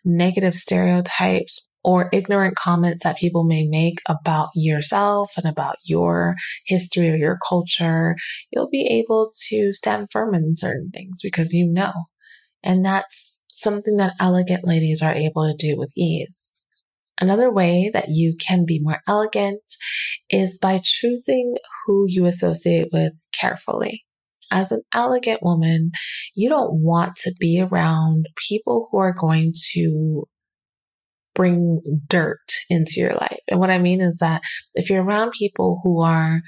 negative 0.03 0.55
stereotypes 0.55 1.65
or 1.81 2.09
ignorant 2.11 2.57
comments 2.57 3.05
that 3.05 3.15
people 3.15 3.45
may 3.45 3.65
make 3.69 3.99
about 4.09 4.49
yourself 4.53 5.31
and 5.37 5.45
about 5.45 5.77
your 5.85 6.35
history 6.65 7.09
or 7.09 7.15
your 7.15 7.39
culture. 7.47 8.17
You'll 8.51 8.69
be 8.69 8.85
able 8.99 9.31
to 9.47 9.71
stand 9.71 10.09
firm 10.11 10.35
in 10.35 10.57
certain 10.57 10.91
things 10.93 11.19
because 11.23 11.53
you 11.53 11.65
know. 11.65 11.93
And 12.61 12.83
that's 12.83 13.45
something 13.47 13.95
that 13.95 14.15
elegant 14.19 14.67
ladies 14.67 15.01
are 15.01 15.13
able 15.13 15.47
to 15.47 15.55
do 15.55 15.77
with 15.77 15.93
ease. 15.95 16.56
Another 17.19 17.51
way 17.51 17.89
that 17.93 18.09
you 18.09 18.35
can 18.37 18.65
be 18.65 18.79
more 18.79 19.01
elegant 19.07 19.61
is 20.29 20.59
by 20.59 20.81
choosing 20.83 21.55
who 21.85 22.05
you 22.07 22.25
associate 22.25 22.89
with 22.91 23.13
carefully. 23.39 24.05
As 24.51 24.71
an 24.71 24.81
elegant 24.93 25.41
woman, 25.41 25.91
you 26.35 26.47
don't 26.47 26.81
want 26.81 27.17
to 27.17 27.33
be 27.39 27.59
around 27.59 28.27
people 28.47 28.87
who 28.91 28.99
are 28.99 29.13
going 29.13 29.53
to 29.73 30.27
bring 31.35 31.81
dirt 32.07 32.51
into 32.69 32.93
your 32.97 33.13
life. 33.13 33.39
And 33.47 33.59
what 33.59 33.69
I 33.69 33.77
mean 33.77 34.01
is 34.01 34.17
that 34.19 34.41
if 34.73 34.89
you're 34.89 35.03
around 35.03 35.31
people 35.31 35.81
who 35.83 36.01
are 36.01 36.41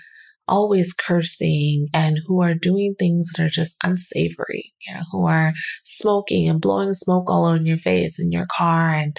always 0.47 0.93
cursing 0.93 1.87
and 1.93 2.19
who 2.25 2.41
are 2.41 2.55
doing 2.55 2.95
things 2.97 3.29
that 3.29 3.43
are 3.43 3.49
just 3.49 3.77
unsavory, 3.83 4.73
you 4.87 4.93
know, 4.93 5.01
who 5.11 5.27
are 5.27 5.53
smoking 5.83 6.49
and 6.49 6.59
blowing 6.59 6.93
smoke 6.93 7.29
all 7.29 7.45
over 7.45 7.61
your 7.61 7.77
face 7.77 8.19
in 8.19 8.31
your 8.31 8.47
car 8.57 8.89
and 8.89 9.15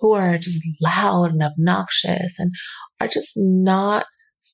who 0.00 0.12
are 0.12 0.38
just 0.38 0.62
loud 0.80 1.32
and 1.32 1.42
obnoxious 1.42 2.38
and 2.38 2.52
are 3.00 3.08
just 3.08 3.32
not 3.36 4.06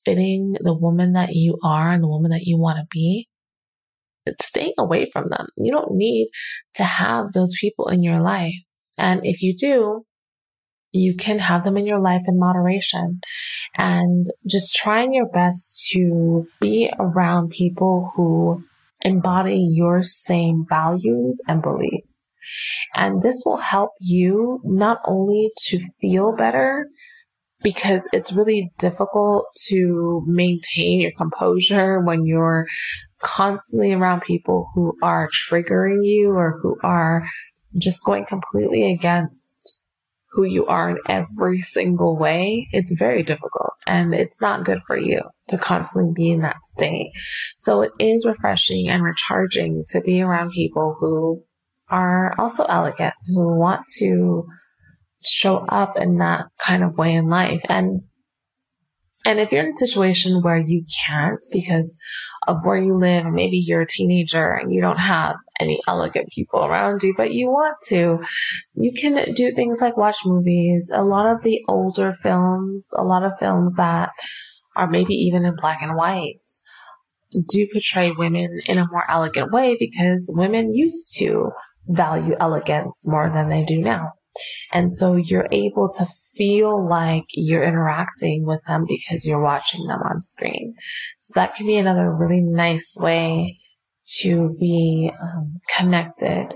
fitting 0.03 0.55
the 0.59 0.73
woman 0.73 1.13
that 1.13 1.33
you 1.33 1.57
are 1.63 1.91
and 1.91 2.03
the 2.03 2.07
woman 2.07 2.31
that 2.31 2.43
you 2.43 2.57
want 2.57 2.77
to 2.77 2.85
be, 2.91 3.27
staying 4.41 4.73
away 4.77 5.09
from 5.11 5.29
them. 5.29 5.47
You 5.57 5.71
don't 5.71 5.93
need 5.93 6.29
to 6.75 6.83
have 6.83 7.31
those 7.31 7.53
people 7.59 7.87
in 7.87 8.03
your 8.03 8.21
life. 8.21 8.55
And 8.97 9.25
if 9.25 9.41
you 9.41 9.55
do, 9.55 10.03
you 10.91 11.15
can 11.15 11.39
have 11.39 11.63
them 11.63 11.77
in 11.77 11.85
your 11.85 11.99
life 11.99 12.23
in 12.27 12.39
moderation 12.39 13.19
and 13.75 14.27
just 14.49 14.75
trying 14.75 15.13
your 15.13 15.27
best 15.27 15.87
to 15.91 16.47
be 16.59 16.91
around 16.99 17.51
people 17.51 18.11
who 18.15 18.63
embody 19.01 19.69
your 19.71 20.01
same 20.01 20.65
values 20.67 21.39
and 21.47 21.61
beliefs. 21.61 22.23
And 22.95 23.21
this 23.21 23.43
will 23.45 23.57
help 23.57 23.91
you 23.99 24.59
not 24.63 24.99
only 25.05 25.51
to 25.67 25.79
feel 26.01 26.35
better, 26.35 26.87
because 27.63 28.07
it's 28.13 28.33
really 28.33 28.71
difficult 28.77 29.47
to 29.67 30.23
maintain 30.27 31.01
your 31.01 31.11
composure 31.17 31.99
when 31.99 32.25
you're 32.25 32.67
constantly 33.19 33.93
around 33.93 34.21
people 34.21 34.69
who 34.75 34.95
are 35.01 35.29
triggering 35.49 35.99
you 36.03 36.29
or 36.29 36.59
who 36.61 36.77
are 36.83 37.27
just 37.77 38.03
going 38.05 38.25
completely 38.25 38.91
against 38.91 39.85
who 40.31 40.43
you 40.43 40.67
are 40.67 40.91
in 40.91 40.97
every 41.07 41.59
single 41.61 42.15
way. 42.15 42.67
It's 42.71 42.95
very 42.97 43.23
difficult 43.23 43.71
and 43.87 44.13
it's 44.13 44.39
not 44.39 44.65
good 44.65 44.81
for 44.85 44.95
you 44.95 45.21
to 45.47 45.57
constantly 45.57 46.13
be 46.13 46.29
in 46.29 46.41
that 46.41 46.63
state. 46.63 47.11
So 47.57 47.81
it 47.81 47.91
is 47.99 48.25
refreshing 48.25 48.87
and 48.87 49.03
recharging 49.03 49.83
to 49.89 50.01
be 50.01 50.21
around 50.21 50.51
people 50.51 50.95
who 50.99 51.43
are 51.89 52.33
also 52.37 52.63
elegant, 52.65 53.13
who 53.27 53.57
want 53.57 53.81
to 53.99 54.47
show 55.23 55.57
up 55.57 55.97
in 55.97 56.17
that 56.17 56.45
kind 56.59 56.83
of 56.83 56.97
way 56.97 57.13
in 57.13 57.29
life. 57.29 57.63
And 57.69 58.01
and 59.25 59.39
if 59.39 59.51
you're 59.51 59.65
in 59.65 59.73
a 59.73 59.77
situation 59.77 60.41
where 60.41 60.57
you 60.57 60.85
can't 61.05 61.43
because 61.51 61.97
of 62.47 62.63
where 62.63 62.77
you 62.77 62.97
live, 62.97 63.25
maybe 63.25 63.57
you're 63.57 63.81
a 63.81 63.87
teenager 63.87 64.53
and 64.53 64.73
you 64.73 64.79
don't 64.79 64.99
have 64.99 65.35
any 65.59 65.81
elegant 65.85 66.29
people 66.29 66.63
around 66.63 67.03
you, 67.03 67.13
but 67.17 67.33
you 67.33 67.49
want 67.49 67.75
to, 67.87 68.23
you 68.75 68.93
can 68.93 69.33
do 69.33 69.51
things 69.51 69.81
like 69.81 69.97
watch 69.97 70.17
movies. 70.23 70.89
A 70.93 71.03
lot 71.03 71.29
of 71.29 71.43
the 71.43 71.61
older 71.67 72.13
films, 72.13 72.85
a 72.95 73.03
lot 73.03 73.23
of 73.23 73.37
films 73.37 73.75
that 73.75 74.11
are 74.77 74.87
maybe 74.87 75.13
even 75.13 75.43
in 75.43 75.57
black 75.57 75.81
and 75.81 75.97
white 75.97 76.39
do 77.49 77.67
portray 77.73 78.11
women 78.11 78.61
in 78.65 78.77
a 78.77 78.87
more 78.87 79.03
elegant 79.09 79.51
way 79.51 79.75
because 79.77 80.31
women 80.33 80.73
used 80.73 81.17
to 81.17 81.51
value 81.87 82.35
elegance 82.39 83.07
more 83.07 83.29
than 83.29 83.49
they 83.49 83.63
do 83.63 83.79
now. 83.79 84.13
And 84.71 84.93
so 84.93 85.15
you're 85.15 85.47
able 85.51 85.89
to 85.97 86.05
feel 86.35 86.87
like 86.87 87.25
you're 87.29 87.63
interacting 87.63 88.45
with 88.45 88.61
them 88.67 88.85
because 88.87 89.25
you're 89.25 89.41
watching 89.41 89.87
them 89.87 90.01
on 90.01 90.21
screen. 90.21 90.75
So 91.19 91.33
that 91.35 91.55
can 91.55 91.65
be 91.65 91.77
another 91.77 92.13
really 92.13 92.41
nice 92.41 92.95
way 92.99 93.59
to 94.19 94.55
be 94.59 95.11
um, 95.21 95.59
connected 95.75 96.53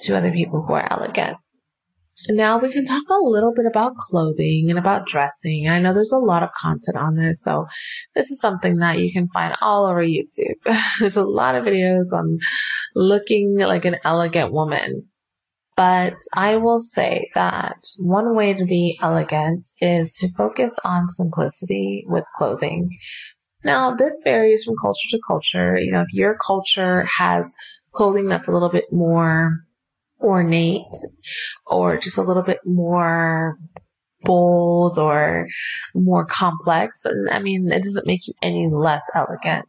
to 0.00 0.16
other 0.16 0.30
people 0.30 0.62
who 0.62 0.74
are 0.74 0.86
elegant. 0.90 1.38
Now 2.28 2.58
we 2.58 2.72
can 2.72 2.84
talk 2.84 3.02
a 3.10 3.22
little 3.22 3.52
bit 3.54 3.66
about 3.66 3.96
clothing 3.96 4.66
and 4.70 4.78
about 4.78 5.06
dressing. 5.06 5.68
I 5.68 5.78
know 5.78 5.92
there's 5.92 6.12
a 6.12 6.18
lot 6.18 6.42
of 6.42 6.50
content 6.58 6.96
on 6.96 7.16
this, 7.16 7.42
so 7.42 7.66
this 8.14 8.30
is 8.30 8.40
something 8.40 8.76
that 8.78 8.98
you 8.98 9.12
can 9.12 9.28
find 9.28 9.54
all 9.60 9.86
over 9.86 10.02
YouTube. 10.02 10.54
there's 11.00 11.16
a 11.16 11.24
lot 11.24 11.54
of 11.54 11.64
videos 11.64 12.12
on 12.12 12.38
looking 12.94 13.58
like 13.58 13.84
an 13.84 13.96
elegant 14.04 14.52
woman. 14.52 15.04
But 15.76 16.14
I 16.34 16.56
will 16.56 16.80
say 16.80 17.28
that 17.34 17.76
one 18.00 18.34
way 18.34 18.54
to 18.54 18.64
be 18.64 18.98
elegant 19.02 19.68
is 19.82 20.14
to 20.14 20.28
focus 20.38 20.74
on 20.84 21.06
simplicity 21.08 22.02
with 22.06 22.24
clothing. 22.38 22.88
Now, 23.62 23.94
this 23.94 24.22
varies 24.24 24.64
from 24.64 24.76
culture 24.80 25.08
to 25.10 25.20
culture. 25.26 25.76
You 25.76 25.92
know, 25.92 26.00
if 26.00 26.14
your 26.14 26.38
culture 26.38 27.06
has 27.18 27.46
clothing 27.92 28.26
that's 28.26 28.48
a 28.48 28.52
little 28.52 28.70
bit 28.70 28.84
more 28.90 29.65
ornate 30.20 30.82
or 31.66 31.98
just 31.98 32.18
a 32.18 32.22
little 32.22 32.42
bit 32.42 32.60
more 32.64 33.58
bold 34.22 34.98
or 34.98 35.48
more 35.94 36.26
complex. 36.26 37.04
And 37.04 37.30
I 37.30 37.38
mean, 37.38 37.70
it 37.70 37.82
doesn't 37.82 38.06
make 38.06 38.26
you 38.26 38.34
any 38.42 38.68
less 38.70 39.02
elegant. 39.14 39.68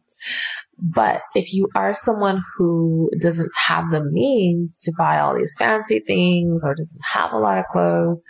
But 0.80 1.22
if 1.34 1.52
you 1.52 1.68
are 1.74 1.94
someone 1.94 2.42
who 2.56 3.10
doesn't 3.20 3.50
have 3.66 3.90
the 3.90 4.04
means 4.04 4.78
to 4.84 4.92
buy 4.96 5.18
all 5.18 5.36
these 5.36 5.56
fancy 5.58 5.98
things 5.98 6.62
or 6.62 6.74
doesn't 6.74 7.02
have 7.14 7.32
a 7.32 7.38
lot 7.38 7.58
of 7.58 7.64
clothes, 7.72 8.22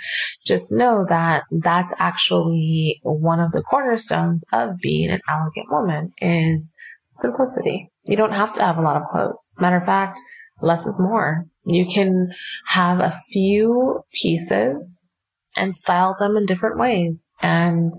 just 0.46 0.72
know 0.72 1.04
that 1.10 1.42
that's 1.50 1.92
actually 1.98 3.00
one 3.02 3.40
of 3.40 3.52
the 3.52 3.62
cornerstones 3.62 4.44
of 4.52 4.78
being 4.80 5.10
an 5.10 5.20
elegant 5.28 5.66
woman 5.70 6.12
is 6.22 6.74
simplicity. 7.16 7.90
You 8.04 8.16
don't 8.16 8.32
have 8.32 8.54
to 8.54 8.62
have 8.62 8.78
a 8.78 8.82
lot 8.82 8.96
of 8.96 9.08
clothes. 9.10 9.54
Matter 9.60 9.76
of 9.76 9.84
fact, 9.84 10.18
less 10.62 10.86
is 10.86 10.98
more. 10.98 11.44
You 11.68 11.86
can 11.86 12.32
have 12.66 13.00
a 13.00 13.14
few 13.30 14.00
pieces 14.12 15.00
and 15.54 15.76
style 15.76 16.16
them 16.18 16.36
in 16.36 16.46
different 16.46 16.78
ways. 16.78 17.22
And 17.42 17.92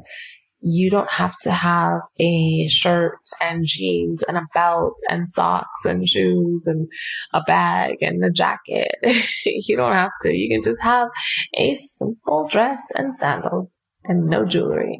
you 0.61 0.89
don't 0.89 1.09
have 1.09 1.37
to 1.43 1.51
have 1.51 2.01
a 2.19 2.67
shirt 2.67 3.19
and 3.41 3.63
jeans 3.65 4.23
and 4.23 4.37
a 4.37 4.47
belt 4.53 4.95
and 5.09 5.29
socks 5.29 5.85
and 5.85 6.07
shoes 6.07 6.65
and 6.67 6.89
a 7.31 7.41
bag 7.43 7.97
and 8.01 8.23
a 8.25 8.31
jacket. 8.31 8.95
you 9.45 9.77
don't 9.77 9.93
have 9.93 10.11
to. 10.23 10.35
You 10.35 10.49
can 10.49 10.63
just 10.63 10.81
have 10.81 11.09
a 11.53 11.77
simple 11.77 12.47
dress 12.49 12.81
and 12.95 13.15
sandals 13.15 13.69
and 14.03 14.25
no 14.25 14.45
jewelry 14.45 14.99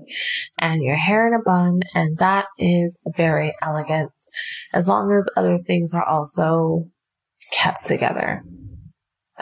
and 0.58 0.84
your 0.84 0.96
hair 0.96 1.28
in 1.28 1.34
a 1.34 1.44
bun. 1.44 1.82
And 1.94 2.18
that 2.20 2.46
is 2.58 3.00
very 3.18 3.54
elegant 3.62 4.12
as 4.74 4.88
long 4.88 5.12
as 5.12 5.28
other 5.36 5.58
things 5.66 5.94
are 5.94 6.06
also 6.06 6.88
kept 7.52 7.86
together. 7.86 8.44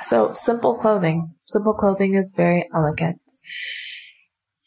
So 0.01 0.31
simple 0.31 0.75
clothing. 0.75 1.33
Simple 1.45 1.73
clothing 1.73 2.15
is 2.15 2.33
very 2.35 2.69
elegant. 2.73 3.21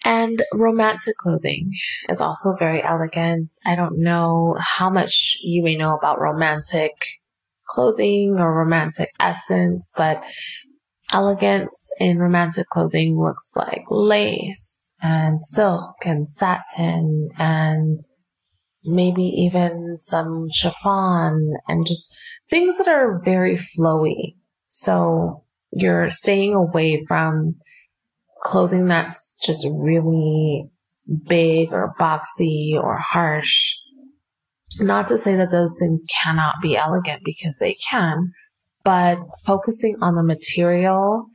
And 0.05 0.43
romantic 0.55 1.15
clothing 1.23 1.73
is 2.09 2.21
also 2.21 2.57
very 2.59 2.83
elegant. 2.83 3.51
I 3.67 3.75
don't 3.77 4.03
know 4.03 4.57
how 4.59 4.89
much 4.89 5.37
you 5.43 5.63
may 5.63 5.77
know 5.77 5.95
about 5.95 6.21
romantic 6.21 6.93
clothing 7.69 8.37
or 8.39 8.57
romantic 8.57 9.11
essence, 9.21 9.89
but 9.97 10.23
elegance 11.13 11.91
in 11.99 12.19
romantic 12.19 12.67
clothing 12.69 13.19
looks 13.19 13.53
like 13.55 13.85
lace 13.91 14.95
and 15.03 15.43
silk 15.43 15.97
and 16.05 16.29
satin 16.29 17.29
and 17.39 18.01
maybe 18.85 19.23
even 19.23 19.97
some 19.99 20.49
chiffon 20.51 21.55
and 21.69 21.87
just 21.87 22.17
things 22.49 22.79
that 22.79 22.89
are 22.89 23.21
very 23.25 23.57
flowy. 23.57 24.37
So 24.67 25.45
you're 25.73 26.11
staying 26.11 26.55
away 26.55 27.05
from 27.07 27.57
clothing 28.43 28.87
that's 28.87 29.37
just 29.43 29.67
really 29.81 30.69
big 31.29 31.73
or 31.73 31.95
boxy 31.99 32.73
or 32.75 32.99
harsh. 32.99 33.75
Not 34.81 35.09
to 35.09 35.19
say 35.19 35.37
that 35.37 35.51
those 35.51 35.77
things 35.79 36.05
cannot 36.23 36.57
be 36.63 36.77
elegant 36.77 37.23
because 37.25 37.57
they 37.59 37.77
can, 37.91 38.33
but 38.85 39.19
focusing 39.45 39.97
on 40.01 40.15
the 40.15 40.23
material 40.23 41.27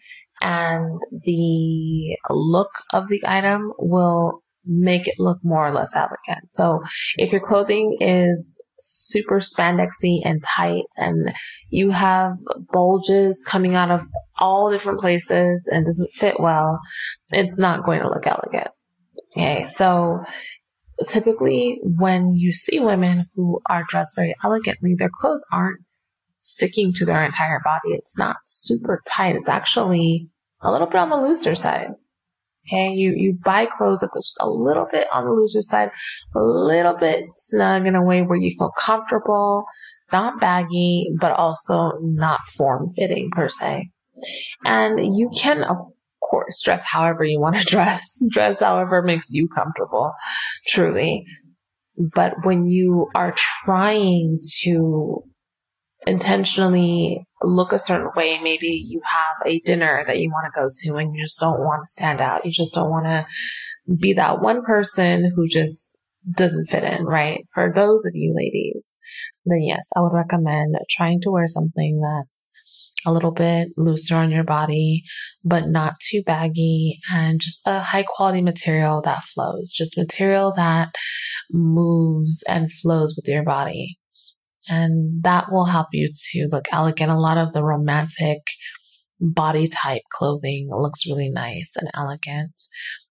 and 0.42 1.00
the 1.26 2.18
look 2.30 2.72
of 2.94 3.08
the 3.10 3.22
item 3.26 3.72
will 3.78 4.42
make 4.66 5.08
it 5.08 5.16
look 5.20 5.40
more 5.44 5.68
or 5.68 5.74
less 5.74 5.96
elegant. 5.96 6.52
So 6.52 6.82
if 7.18 7.32
your 7.32 7.42
clothing 7.42 7.98
is 8.00 8.52
super 8.80 9.40
spandexy 9.40 10.20
and 10.24 10.44
tight 10.44 10.84
and 10.98 11.34
you 11.70 11.92
have 11.92 12.34
bulges 12.72 13.44
coming 13.48 13.76
out 13.76 13.92
of 13.92 14.02
all 14.38 14.70
different 14.70 15.00
places 15.00 15.68
and 15.72 15.86
doesn't 15.86 16.14
fit 16.14 16.40
well, 16.40 16.80
it's 17.30 17.58
not 17.58 17.86
going 17.86 18.02
to 18.02 18.10
look 18.10 18.28
elegant. 18.28 18.68
Okay. 19.36 19.66
So 19.68 20.24
typically 21.08 21.80
when 21.84 22.34
you 22.34 22.54
see 22.54 22.80
women 22.80 23.26
who 23.36 23.60
are 23.68 23.86
dressed 23.88 24.16
very 24.16 24.36
elegantly, 24.44 24.96
their 24.96 25.10
clothes 25.14 25.46
aren't 25.52 25.82
sticking 26.40 26.94
to 26.94 27.06
their 27.06 27.24
entire 27.24 27.60
body. 27.64 27.96
It's 27.96 28.18
not 28.18 28.38
super 28.44 29.02
tight. 29.08 29.36
It's 29.36 29.50
actually 29.50 30.30
a 30.62 30.72
little 30.72 30.88
bit 30.88 30.98
on 30.98 31.10
the 31.10 31.22
looser 31.22 31.56
side. 31.56 31.92
Okay. 32.68 32.92
You, 32.94 33.14
you 33.16 33.38
buy 33.44 33.68
clothes 33.78 34.02
that's 34.02 34.16
just 34.16 34.38
a 34.42 34.50
little 34.50 34.88
bit 34.92 35.08
on 35.14 35.26
the 35.26 35.32
looser 35.32 35.62
side, 35.62 35.92
a 36.36 36.40
little 36.40 36.98
bit 36.98 37.26
snug 37.36 37.86
in 37.86 37.96
a 37.96 38.04
way 38.04 38.22
where 38.22 38.38
you 38.38 38.56
feel 38.58 38.72
comfortable, 38.78 39.66
not 40.12 40.40
baggy, 40.40 41.10
but 41.20 41.32
also 41.32 41.94
not 42.02 42.42
form 42.58 42.92
fitting 42.96 43.30
per 43.32 43.50
se. 43.50 43.90
And 44.64 45.00
you 45.00 45.30
can, 45.36 45.64
of 45.64 45.78
course, 46.22 46.62
dress 46.64 46.86
however 46.86 47.24
you 47.24 47.40
want 47.40 47.58
to 47.58 47.66
dress, 47.70 48.22
dress 48.30 48.60
however 48.60 49.02
makes 49.02 49.30
you 49.30 49.48
comfortable, 49.48 50.14
truly. 50.68 51.26
But 51.98 52.34
when 52.44 52.68
you 52.68 53.10
are 53.16 53.34
trying 53.64 54.40
to 54.64 55.24
intentionally 56.06 57.26
look 57.42 57.72
a 57.72 57.80
certain 57.80 58.12
way. 58.16 58.40
Maybe 58.40 58.68
you 58.68 59.02
have 59.04 59.48
a 59.48 59.60
dinner 59.62 60.04
that 60.08 60.20
you 60.20 60.30
want 60.30 60.46
to 60.46 60.60
go 60.60 60.70
to 60.70 60.98
and 60.98 61.16
you 61.16 61.24
just 61.24 61.40
don't 61.40 61.60
want 61.60 61.84
to 61.84 61.92
stand 61.92 62.22
out. 62.22 62.46
You 62.46 62.52
just 62.52 62.74
don't 62.74 62.90
want 62.90 63.06
to 63.06 63.26
be 64.00 64.14
that 64.14 64.42
one 64.42 64.64
person 64.64 65.32
who 65.36 65.48
just 65.48 65.98
doesn't 66.32 66.68
fit 66.68 66.84
in, 66.84 67.06
right? 67.06 67.46
For 67.54 67.72
those 67.74 68.06
of 68.06 68.14
you 68.16 68.34
ladies, 68.36 68.88
then 69.46 69.62
yes, 69.62 69.88
I 69.96 70.02
would 70.02 70.14
recommend 70.14 70.76
trying 70.90 71.22
to 71.22 71.32
wear 71.32 71.48
something 71.48 72.02
that's 72.02 72.36
a 73.06 73.14
little 73.14 73.32
bit 73.32 73.70
looser 73.78 74.16
on 74.16 74.32
your 74.32 74.44
body, 74.44 75.04
but 75.44 75.68
not 75.68 76.00
too 76.00 76.24
baggy 76.26 77.00
and 77.14 77.40
just 77.40 77.62
a 77.68 77.80
high 77.80 78.04
quality 78.04 78.42
material 78.42 79.02
that 79.04 79.24
flows, 79.24 79.72
just 79.72 79.98
material 79.98 80.52
that 80.56 80.96
moves 81.52 82.44
and 82.48 82.72
flows 82.72 83.16
with 83.16 83.28
your 83.28 83.44
body. 83.44 84.00
And 84.68 85.24
that 85.24 85.52
will 85.52 85.66
help 85.66 85.88
you 85.92 86.10
to 86.32 86.48
look 86.52 86.66
elegant. 86.72 87.12
A 87.12 87.20
lot 87.20 87.38
of 87.38 87.54
the 87.54 87.64
romantic 87.64 88.40
body 89.20 89.68
type 89.68 90.02
clothing 90.12 90.70
looks 90.72 91.08
really 91.08 91.30
nice 91.30 91.74
and 91.78 91.90
elegant. 91.94 92.54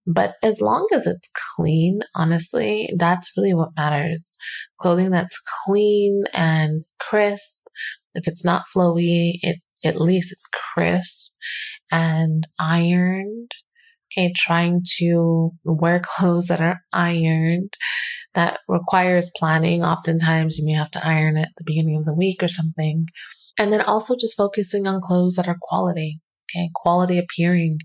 But 0.06 0.34
as 0.42 0.60
long 0.60 0.86
as 0.92 1.06
it's 1.06 1.30
clean, 1.56 2.00
honestly, 2.14 2.90
that's 2.96 3.32
really 3.36 3.54
what 3.54 3.76
matters. 3.76 4.36
Clothing 4.78 5.10
that's 5.10 5.40
clean 5.64 6.24
and 6.32 6.84
crisp. 7.00 7.66
If 8.14 8.28
it's 8.28 8.44
not 8.44 8.66
flowy, 8.74 9.38
it, 9.42 9.60
at 9.82 10.00
least 10.00 10.32
it's 10.32 10.48
crisp 10.74 11.34
and 11.90 12.46
ironed. 12.58 13.52
Okay. 14.16 14.32
Trying 14.36 14.84
to 14.98 15.50
wear 15.64 16.00
clothes 16.00 16.46
that 16.46 16.60
are 16.60 16.80
ironed 16.92 17.74
that 18.34 18.60
requires 18.68 19.30
planning. 19.36 19.84
Oftentimes 19.84 20.58
you 20.58 20.66
may 20.66 20.72
have 20.72 20.90
to 20.92 21.06
iron 21.06 21.36
it 21.36 21.42
at 21.42 21.54
the 21.58 21.64
beginning 21.66 21.96
of 21.96 22.04
the 22.04 22.14
week 22.14 22.42
or 22.42 22.48
something. 22.48 23.06
And 23.58 23.72
then 23.72 23.80
also 23.80 24.16
just 24.18 24.36
focusing 24.36 24.86
on 24.86 25.00
clothes 25.00 25.36
that 25.36 25.48
are 25.48 25.58
quality. 25.60 26.20
Okay. 26.54 26.70
Quality 26.74 27.18
appearing. 27.18 27.78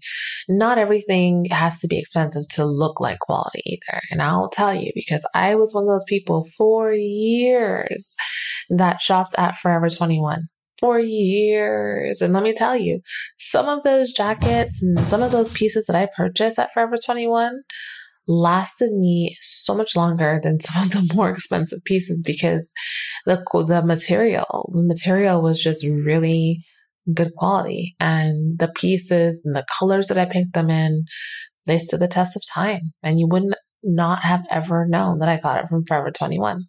Not 0.47 0.77
everything 0.77 1.45
has 1.45 1.79
to 1.79 1.87
be 1.87 1.97
expensive 1.97 2.47
to 2.51 2.65
look 2.65 2.99
like 2.99 3.19
quality 3.19 3.61
either. 3.65 4.01
And 4.11 4.21
I'll 4.21 4.49
tell 4.49 4.73
you 4.73 4.91
because 4.93 5.27
I 5.33 5.55
was 5.55 5.73
one 5.73 5.85
of 5.85 5.89
those 5.89 6.05
people 6.07 6.45
for 6.57 6.91
years 6.93 8.15
that 8.69 9.01
shopped 9.01 9.33
at 9.37 9.57
Forever 9.57 9.89
21 9.89 10.47
for 10.79 10.99
years. 10.99 12.21
And 12.21 12.33
let 12.33 12.43
me 12.43 12.53
tell 12.53 12.75
you, 12.75 13.01
some 13.37 13.67
of 13.67 13.83
those 13.83 14.11
jackets 14.11 14.81
and 14.81 14.99
some 15.07 15.21
of 15.21 15.31
those 15.31 15.51
pieces 15.51 15.85
that 15.85 15.95
I 15.95 16.07
purchased 16.15 16.59
at 16.59 16.71
Forever 16.73 16.95
21 17.03 17.61
lasted 18.27 18.93
me 18.93 19.35
so 19.41 19.75
much 19.75 19.95
longer 19.95 20.39
than 20.41 20.59
some 20.59 20.83
of 20.83 20.91
the 20.91 21.11
more 21.15 21.31
expensive 21.31 21.83
pieces 21.83 22.21
because 22.23 22.71
the 23.25 23.43
the 23.67 23.81
material 23.83 24.71
the 24.73 24.83
material 24.83 25.41
was 25.41 25.61
just 25.61 25.85
really 25.85 26.63
good 27.13 27.33
quality. 27.35 27.95
And 27.99 28.59
the 28.59 28.67
pieces 28.67 29.43
and 29.45 29.55
the 29.55 29.65
colors 29.77 30.07
that 30.07 30.17
I 30.17 30.25
picked 30.25 30.53
them 30.53 30.69
in, 30.69 31.05
they 31.65 31.79
stood 31.79 31.99
the 31.99 32.07
test 32.07 32.35
of 32.35 32.43
time. 32.53 32.81
And 33.03 33.19
you 33.19 33.27
wouldn't 33.27 33.55
not 33.83 34.19
have 34.19 34.45
ever 34.49 34.85
known 34.87 35.19
that 35.19 35.29
I 35.29 35.37
got 35.37 35.63
it 35.63 35.69
from 35.69 35.85
Forever 35.85 36.11
21. 36.11 36.65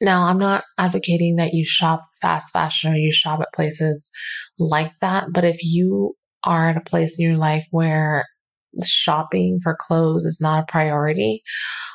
Now, 0.00 0.24
I'm 0.24 0.38
not 0.38 0.64
advocating 0.78 1.36
that 1.36 1.52
you 1.52 1.64
shop 1.64 2.02
fast 2.20 2.52
fashion 2.52 2.92
or 2.92 2.96
you 2.96 3.12
shop 3.12 3.40
at 3.40 3.52
places 3.54 4.10
like 4.58 4.92
that, 5.00 5.26
but 5.32 5.44
if 5.44 5.58
you 5.62 6.14
are 6.44 6.70
at 6.70 6.76
a 6.76 6.80
place 6.88 7.18
in 7.18 7.26
your 7.26 7.38
life 7.38 7.66
where 7.70 8.24
shopping 8.84 9.58
for 9.62 9.76
clothes 9.78 10.24
is 10.24 10.40
not 10.40 10.62
a 10.62 10.72
priority, 10.72 11.42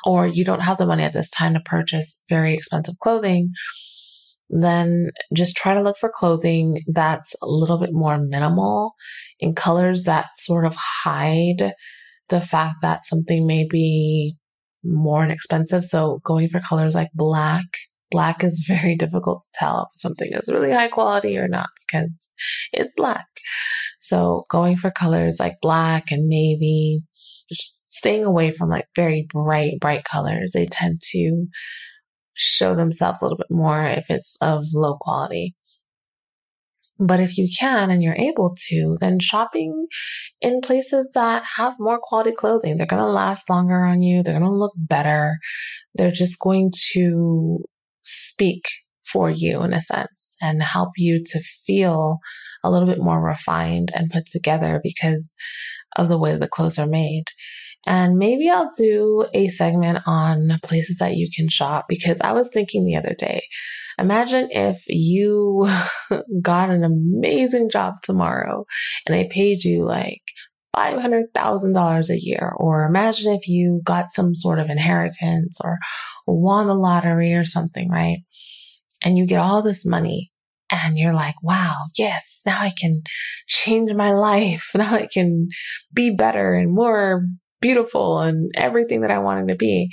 or 0.04 0.26
you 0.26 0.44
don't 0.44 0.60
have 0.60 0.78
the 0.78 0.86
money 0.86 1.02
at 1.02 1.12
this 1.12 1.30
time 1.30 1.54
to 1.54 1.60
purchase 1.60 2.22
very 2.28 2.54
expensive 2.54 2.94
clothing, 3.00 3.50
then 4.50 5.10
just 5.34 5.56
try 5.56 5.74
to 5.74 5.80
look 5.80 5.96
for 5.98 6.12
clothing 6.14 6.82
that's 6.92 7.34
a 7.42 7.46
little 7.46 7.78
bit 7.78 7.90
more 7.92 8.18
minimal 8.18 8.94
in 9.40 9.54
colors 9.54 10.04
that 10.04 10.26
sort 10.36 10.64
of 10.64 10.76
hide 10.76 11.72
the 12.28 12.40
fact 12.40 12.76
that 12.82 13.06
something 13.06 13.46
may 13.46 13.66
be 13.68 14.36
more 14.84 15.24
inexpensive. 15.24 15.84
So 15.84 16.20
going 16.24 16.48
for 16.48 16.60
colors 16.60 16.94
like 16.94 17.08
black 17.14 17.64
black 18.10 18.44
is 18.44 18.64
very 18.68 18.96
difficult 18.96 19.42
to 19.42 19.58
tell 19.58 19.90
if 19.94 20.00
something 20.00 20.30
is 20.32 20.48
really 20.52 20.72
high 20.72 20.88
quality 20.88 21.36
or 21.38 21.48
not 21.48 21.68
because 21.80 22.30
it's 22.72 22.92
black. 22.96 23.26
So 24.00 24.44
going 24.50 24.76
for 24.76 24.90
colors 24.90 25.36
like 25.40 25.56
black 25.60 26.10
and 26.10 26.28
navy, 26.28 27.02
just 27.50 27.84
staying 27.92 28.24
away 28.24 28.50
from 28.50 28.68
like 28.68 28.86
very 28.94 29.26
bright, 29.32 29.80
bright 29.80 30.04
colors. 30.04 30.52
They 30.52 30.66
tend 30.66 31.00
to 31.12 31.46
show 32.34 32.74
themselves 32.74 33.20
a 33.20 33.24
little 33.24 33.38
bit 33.38 33.50
more 33.50 33.86
if 33.86 34.10
it's 34.10 34.36
of 34.40 34.64
low 34.74 34.96
quality. 35.00 35.54
But 36.98 37.20
if 37.20 37.36
you 37.36 37.46
can 37.58 37.90
and 37.90 38.02
you're 38.02 38.16
able 38.16 38.56
to, 38.68 38.96
then 39.00 39.20
shopping 39.20 39.86
in 40.40 40.62
places 40.62 41.10
that 41.14 41.44
have 41.56 41.74
more 41.78 41.98
quality 42.02 42.32
clothing, 42.32 42.78
they're 42.78 42.86
going 42.86 43.02
to 43.02 43.08
last 43.08 43.50
longer 43.50 43.84
on 43.84 44.00
you. 44.00 44.22
They're 44.22 44.38
going 44.38 44.50
to 44.50 44.50
look 44.50 44.72
better. 44.76 45.38
They're 45.94 46.10
just 46.10 46.40
going 46.40 46.72
to 46.92 47.58
speak 48.06 48.68
for 49.04 49.30
you 49.30 49.62
in 49.62 49.72
a 49.72 49.80
sense 49.80 50.36
and 50.40 50.62
help 50.62 50.90
you 50.96 51.22
to 51.24 51.40
feel 51.64 52.18
a 52.62 52.70
little 52.70 52.88
bit 52.88 53.00
more 53.00 53.22
refined 53.22 53.90
and 53.94 54.10
put 54.10 54.26
together 54.26 54.80
because 54.82 55.32
of 55.96 56.08
the 56.08 56.18
way 56.18 56.36
the 56.36 56.48
clothes 56.48 56.78
are 56.78 56.86
made. 56.86 57.24
And 57.86 58.16
maybe 58.16 58.50
I'll 58.50 58.70
do 58.76 59.26
a 59.32 59.48
segment 59.48 60.00
on 60.06 60.58
places 60.64 60.98
that 60.98 61.16
you 61.16 61.28
can 61.34 61.48
shop 61.48 61.86
because 61.88 62.20
I 62.20 62.32
was 62.32 62.48
thinking 62.48 62.84
the 62.84 62.96
other 62.96 63.14
day, 63.14 63.42
imagine 63.98 64.48
if 64.50 64.82
you 64.88 65.68
got 66.42 66.70
an 66.70 66.82
amazing 66.82 67.70
job 67.70 67.94
tomorrow 68.02 68.66
and 69.06 69.14
they 69.14 69.28
paid 69.28 69.62
you 69.62 69.84
like 69.84 70.22
$500,000 70.76 72.10
a 72.10 72.20
year. 72.20 72.52
Or 72.56 72.84
imagine 72.84 73.32
if 73.32 73.48
you 73.48 73.80
got 73.84 74.12
some 74.12 74.34
sort 74.34 74.58
of 74.58 74.68
inheritance 74.68 75.58
or 75.62 75.78
won 76.26 76.66
the 76.66 76.74
lottery 76.74 77.34
or 77.34 77.44
something, 77.44 77.88
right? 77.88 78.18
And 79.04 79.16
you 79.16 79.26
get 79.26 79.40
all 79.40 79.62
this 79.62 79.86
money 79.86 80.32
and 80.70 80.98
you're 80.98 81.14
like, 81.14 81.40
wow, 81.42 81.86
yes, 81.96 82.42
now 82.44 82.60
I 82.60 82.72
can 82.78 83.02
change 83.46 83.92
my 83.92 84.12
life. 84.12 84.70
Now 84.74 84.94
I 84.94 85.08
can 85.12 85.48
be 85.92 86.14
better 86.14 86.54
and 86.54 86.74
more 86.74 87.26
beautiful 87.60 88.20
and 88.20 88.50
everything 88.56 89.00
that 89.00 89.10
I 89.10 89.18
wanted 89.18 89.48
to 89.48 89.56
be 89.56 89.90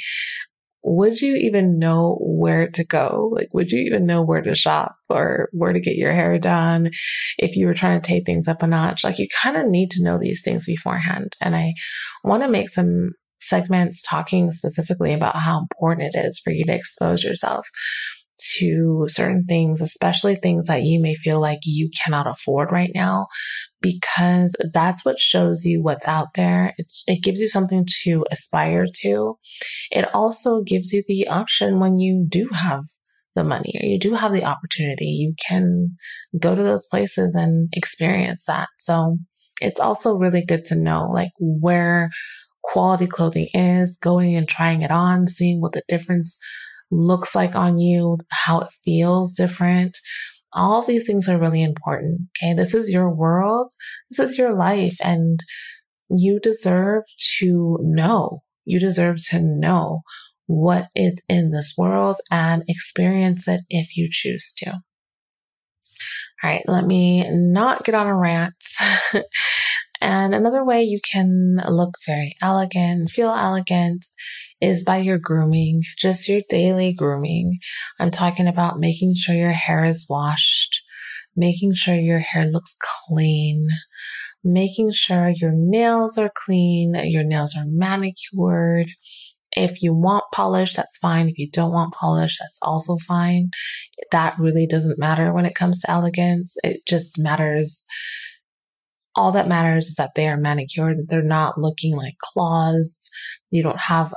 would 0.83 1.21
you 1.21 1.35
even 1.35 1.79
know 1.79 2.17
where 2.19 2.69
to 2.69 2.83
go? 2.83 3.31
Like, 3.33 3.53
would 3.53 3.71
you 3.71 3.79
even 3.83 4.05
know 4.05 4.21
where 4.21 4.41
to 4.41 4.53
shop 4.53 4.95
or 5.09 5.49
where 5.53 5.71
to 5.71 5.79
get 5.79 5.95
your 5.95 6.11
hair 6.11 6.37
done 6.37 6.91
if 7.37 7.55
you 7.55 7.67
were 7.67 7.73
trying 7.73 8.01
to 8.01 8.05
take 8.05 8.25
things 8.25 8.49
up 8.49 8.61
a 8.61 8.67
notch? 8.67 9.03
Like, 9.03 9.17
you 9.17 9.27
kind 9.41 9.55
of 9.55 9.67
need 9.67 9.91
to 9.91 10.03
know 10.03 10.19
these 10.19 10.41
things 10.43 10.65
beforehand. 10.65 11.35
And 11.39 11.55
I 11.55 11.73
want 12.23 12.43
to 12.43 12.49
make 12.49 12.67
some 12.67 13.11
segments 13.47 14.01
talking 14.01 14.51
specifically 14.51 15.13
about 15.13 15.35
how 15.35 15.59
important 15.59 16.13
it 16.13 16.17
is 16.17 16.39
for 16.39 16.51
you 16.51 16.65
to 16.65 16.73
expose 16.73 17.23
yourself 17.23 17.67
to 18.57 19.05
certain 19.07 19.45
things, 19.47 19.81
especially 19.81 20.35
things 20.35 20.67
that 20.67 20.83
you 20.83 20.99
may 21.01 21.15
feel 21.15 21.39
like 21.39 21.59
you 21.63 21.89
cannot 22.03 22.27
afford 22.27 22.71
right 22.71 22.91
now, 22.93 23.27
because 23.81 24.55
that's 24.73 25.05
what 25.05 25.19
shows 25.19 25.65
you 25.65 25.81
what's 25.81 26.07
out 26.07 26.33
there. 26.35 26.73
It's, 26.77 27.03
it 27.07 27.21
gives 27.23 27.39
you 27.39 27.47
something 27.47 27.87
to 28.03 28.25
aspire 28.31 28.87
to. 29.01 29.37
It 29.91 30.13
also 30.13 30.61
gives 30.61 30.91
you 30.91 31.03
the 31.07 31.27
option 31.27 31.79
when 31.79 31.99
you 31.99 32.25
do 32.27 32.49
have 32.53 32.83
the 33.35 33.43
money 33.43 33.73
or 33.81 33.85
you 33.85 33.99
do 33.99 34.13
have 34.13 34.33
the 34.33 34.45
opportunity, 34.45 35.05
you 35.05 35.33
can 35.47 35.95
go 36.39 36.55
to 36.55 36.63
those 36.63 36.85
places 36.87 37.35
and 37.35 37.69
experience 37.73 38.43
that. 38.45 38.67
So 38.77 39.17
it's 39.61 39.79
also 39.79 40.15
really 40.15 40.43
good 40.43 40.65
to 40.65 40.75
know 40.75 41.09
like 41.11 41.31
where 41.39 42.09
quality 42.63 43.07
clothing 43.07 43.49
is, 43.53 43.97
going 44.01 44.35
and 44.35 44.47
trying 44.47 44.81
it 44.81 44.91
on, 44.91 45.27
seeing 45.27 45.61
what 45.61 45.73
the 45.73 45.83
difference 45.87 46.37
looks 46.91 47.35
like 47.35 47.55
on 47.55 47.79
you, 47.79 48.17
how 48.31 48.61
it 48.61 48.69
feels 48.83 49.35
different. 49.35 49.97
All 50.53 50.81
of 50.81 50.87
these 50.87 51.05
things 51.05 51.27
are 51.27 51.39
really 51.39 51.63
important. 51.63 52.21
Okay. 52.41 52.53
This 52.53 52.73
is 52.73 52.89
your 52.89 53.09
world. 53.09 53.71
This 54.09 54.19
is 54.19 54.37
your 54.37 54.53
life 54.53 54.97
and 55.03 55.39
you 56.09 56.39
deserve 56.39 57.03
to 57.39 57.79
know. 57.81 58.43
You 58.65 58.79
deserve 58.79 59.17
to 59.29 59.39
know 59.39 60.01
what 60.45 60.87
is 60.95 61.23
in 61.27 61.51
this 61.51 61.73
world 61.77 62.17
and 62.29 62.63
experience 62.67 63.47
it 63.47 63.61
if 63.69 63.97
you 63.97 64.07
choose 64.11 64.53
to. 64.57 64.71
All 64.71 66.49
right. 66.49 66.63
Let 66.67 66.85
me 66.85 67.27
not 67.31 67.83
get 67.83 67.95
on 67.95 68.05
a 68.05 68.15
rant 68.15 68.53
And 70.03 70.35
another 70.35 70.65
way 70.65 70.83
you 70.83 70.99
can 71.09 71.61
look 71.65 71.91
very 72.05 72.35
elegant, 72.41 73.09
feel 73.09 73.29
elegant 73.29 74.03
is 74.59 74.83
by 74.83 74.97
your 74.97 75.17
grooming, 75.17 75.83
just 75.97 76.27
your 76.27 76.41
daily 76.49 76.91
grooming. 76.91 77.59
I'm 78.01 78.11
talking 78.11 78.49
about 78.49 78.81
making 78.81 79.15
sure 79.15 79.33
your 79.33 79.53
hair 79.53 79.85
is 79.85 80.05
washed, 80.09 80.83
making 81.37 81.75
sure 81.75 81.95
your 81.95 82.19
hair 82.19 82.47
looks 82.47 82.75
clean, 83.07 83.69
making 84.43 84.91
sure 84.91 85.29
your 85.29 85.53
nails 85.53 86.17
are 86.17 86.33
clean, 86.35 86.95
your 87.05 87.23
nails 87.23 87.55
are 87.55 87.65
manicured. 87.65 88.89
If 89.55 89.81
you 89.81 89.93
want 89.93 90.25
polish, 90.33 90.75
that's 90.75 90.97
fine. 90.97 91.29
If 91.29 91.37
you 91.37 91.49
don't 91.49 91.71
want 91.71 91.93
polish, 91.93 92.39
that's 92.39 92.59
also 92.61 92.97
fine. 92.97 93.51
That 94.11 94.35
really 94.37 94.67
doesn't 94.67 94.99
matter 94.99 95.31
when 95.31 95.45
it 95.45 95.55
comes 95.55 95.79
to 95.79 95.91
elegance. 95.91 96.57
It 96.61 96.85
just 96.85 97.17
matters 97.19 97.85
all 99.15 99.31
that 99.31 99.47
matters 99.47 99.87
is 99.87 99.95
that 99.95 100.11
they 100.15 100.27
are 100.27 100.37
manicured, 100.37 100.97
that 100.97 101.05
they're 101.09 101.21
not 101.21 101.57
looking 101.57 101.95
like 101.95 102.15
claws. 102.19 102.99
You 103.51 103.63
don't 103.63 103.79
have 103.79 104.13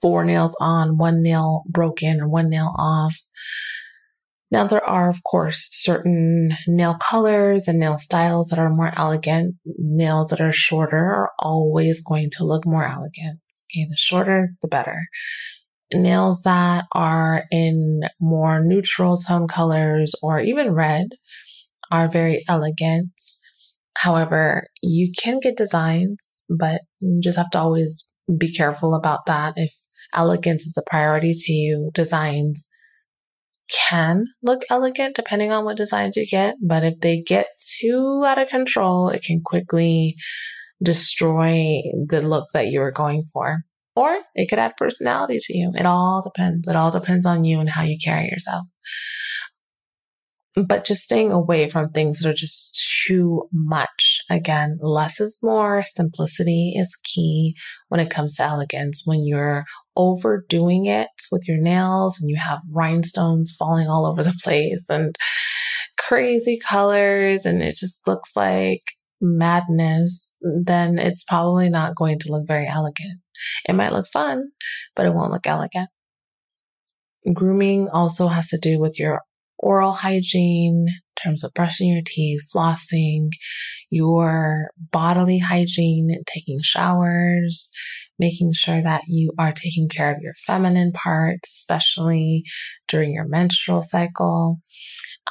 four 0.00 0.24
nails 0.24 0.56
on, 0.60 0.98
one 0.98 1.22
nail 1.22 1.64
broken 1.68 2.20
or 2.20 2.28
one 2.28 2.48
nail 2.48 2.74
off. 2.76 3.16
Now 4.50 4.66
there 4.66 4.84
are, 4.84 5.10
of 5.10 5.22
course, 5.24 5.68
certain 5.70 6.56
nail 6.66 6.94
colors 6.94 7.68
and 7.68 7.78
nail 7.78 7.98
styles 7.98 8.48
that 8.48 8.58
are 8.58 8.70
more 8.70 8.92
elegant. 8.96 9.56
Nails 9.64 10.28
that 10.28 10.40
are 10.40 10.52
shorter 10.52 10.96
are 10.96 11.32
always 11.38 12.02
going 12.02 12.30
to 12.32 12.44
look 12.44 12.66
more 12.66 12.86
elegant. 12.86 13.40
Okay. 13.74 13.86
The 13.88 13.96
shorter, 13.96 14.54
the 14.62 14.68
better. 14.68 15.02
Nails 15.92 16.42
that 16.42 16.84
are 16.92 17.44
in 17.50 18.00
more 18.20 18.64
neutral 18.64 19.18
tone 19.18 19.48
colors 19.48 20.14
or 20.22 20.40
even 20.40 20.72
red 20.72 21.08
are 21.90 22.08
very 22.08 22.44
elegant. 22.48 23.10
However, 23.98 24.68
you 24.80 25.10
can 25.20 25.40
get 25.40 25.56
designs, 25.56 26.44
but 26.48 26.82
you 27.00 27.20
just 27.20 27.36
have 27.36 27.50
to 27.50 27.58
always 27.58 28.08
be 28.38 28.52
careful 28.52 28.94
about 28.94 29.26
that. 29.26 29.54
If 29.56 29.72
elegance 30.14 30.66
is 30.66 30.78
a 30.78 30.88
priority 30.88 31.34
to 31.34 31.52
you, 31.52 31.90
designs 31.94 32.68
can 33.88 34.26
look 34.40 34.62
elegant 34.70 35.16
depending 35.16 35.50
on 35.50 35.64
what 35.64 35.78
designs 35.78 36.16
you 36.16 36.26
get. 36.26 36.54
But 36.64 36.84
if 36.84 37.00
they 37.00 37.20
get 37.20 37.48
too 37.80 38.22
out 38.24 38.38
of 38.38 38.48
control, 38.48 39.08
it 39.08 39.22
can 39.22 39.40
quickly 39.44 40.14
destroy 40.80 41.82
the 42.08 42.22
look 42.22 42.46
that 42.54 42.68
you 42.68 42.78
were 42.78 42.92
going 42.92 43.24
for. 43.32 43.64
Or 43.96 44.20
it 44.36 44.48
could 44.48 44.60
add 44.60 44.76
personality 44.76 45.40
to 45.40 45.58
you. 45.58 45.72
It 45.74 45.86
all 45.86 46.22
depends. 46.22 46.68
It 46.68 46.76
all 46.76 46.92
depends 46.92 47.26
on 47.26 47.42
you 47.42 47.58
and 47.58 47.68
how 47.68 47.82
you 47.82 47.98
carry 48.00 48.26
yourself 48.26 48.62
but 50.66 50.84
just 50.84 51.02
staying 51.02 51.32
away 51.32 51.68
from 51.68 51.90
things 51.90 52.20
that 52.20 52.28
are 52.28 52.34
just 52.34 52.76
too 53.06 53.48
much. 53.52 54.20
Again, 54.30 54.78
less 54.80 55.20
is 55.20 55.38
more. 55.42 55.82
Simplicity 55.84 56.72
is 56.76 56.94
key 57.04 57.54
when 57.88 58.00
it 58.00 58.10
comes 58.10 58.36
to 58.36 58.44
elegance. 58.44 59.02
When 59.04 59.24
you're 59.24 59.64
overdoing 59.96 60.86
it 60.86 61.08
with 61.30 61.46
your 61.48 61.58
nails 61.58 62.20
and 62.20 62.30
you 62.30 62.36
have 62.36 62.60
rhinestones 62.70 63.54
falling 63.58 63.88
all 63.88 64.06
over 64.06 64.22
the 64.22 64.38
place 64.42 64.86
and 64.88 65.16
crazy 65.98 66.58
colors 66.58 67.44
and 67.44 67.62
it 67.62 67.76
just 67.76 68.06
looks 68.06 68.30
like 68.36 68.82
madness, 69.20 70.36
then 70.64 70.98
it's 70.98 71.24
probably 71.24 71.68
not 71.68 71.96
going 71.96 72.18
to 72.20 72.30
look 72.32 72.46
very 72.46 72.66
elegant. 72.66 73.20
It 73.68 73.74
might 73.74 73.92
look 73.92 74.06
fun, 74.06 74.50
but 74.94 75.06
it 75.06 75.14
won't 75.14 75.32
look 75.32 75.46
elegant. 75.46 75.88
Grooming 77.32 77.88
also 77.88 78.28
has 78.28 78.48
to 78.48 78.58
do 78.58 78.78
with 78.78 78.98
your 78.98 79.22
oral 79.58 79.92
hygiene, 79.92 80.86
in 80.88 81.22
terms 81.22 81.44
of 81.44 81.52
brushing 81.54 81.92
your 81.92 82.02
teeth, 82.06 82.42
flossing, 82.54 83.30
your 83.90 84.70
bodily 84.92 85.38
hygiene, 85.38 86.22
taking 86.26 86.58
showers, 86.62 87.70
making 88.18 88.52
sure 88.52 88.82
that 88.82 89.02
you 89.06 89.32
are 89.38 89.52
taking 89.52 89.88
care 89.88 90.10
of 90.12 90.20
your 90.20 90.34
feminine 90.46 90.92
parts, 90.92 91.50
especially 91.58 92.44
during 92.88 93.12
your 93.12 93.26
menstrual 93.26 93.82
cycle. 93.82 94.58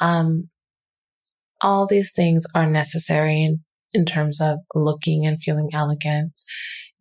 Um, 0.00 0.48
all 1.60 1.86
these 1.86 2.12
things 2.14 2.44
are 2.54 2.68
necessary 2.68 3.42
in, 3.42 3.64
in 3.92 4.04
terms 4.04 4.40
of 4.40 4.58
looking 4.74 5.26
and 5.26 5.40
feeling 5.40 5.70
elegant. 5.72 6.38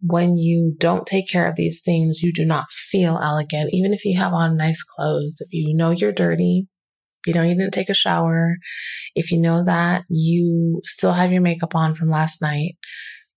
When 0.02 0.36
you 0.36 0.76
don't 0.78 1.08
take 1.08 1.28
care 1.28 1.48
of 1.48 1.56
these 1.56 1.82
things, 1.84 2.22
you 2.22 2.32
do 2.32 2.46
not 2.46 2.72
feel 2.72 3.20
elegant. 3.22 3.74
Even 3.74 3.94
if 3.94 4.06
you 4.06 4.20
have 4.20 4.34
on 4.34 4.58
nice 4.58 4.84
clothes, 4.84 5.38
if 5.40 5.48
you 5.52 5.76
know 5.76 5.92
you're 5.92 6.12
dirty, 6.12 6.68
you 7.28 7.34
know 7.34 7.44
you 7.44 7.56
didn't 7.56 7.74
take 7.74 7.90
a 7.90 7.94
shower, 7.94 8.58
if 9.16 9.32
you 9.32 9.40
know 9.40 9.64
that 9.64 10.04
you 10.10 10.82
still 10.86 11.14
have 11.14 11.32
your 11.32 11.42
makeup 11.42 11.76
on 11.76 11.96
from 11.96 12.10
last 12.10 12.42
night, 12.42 12.78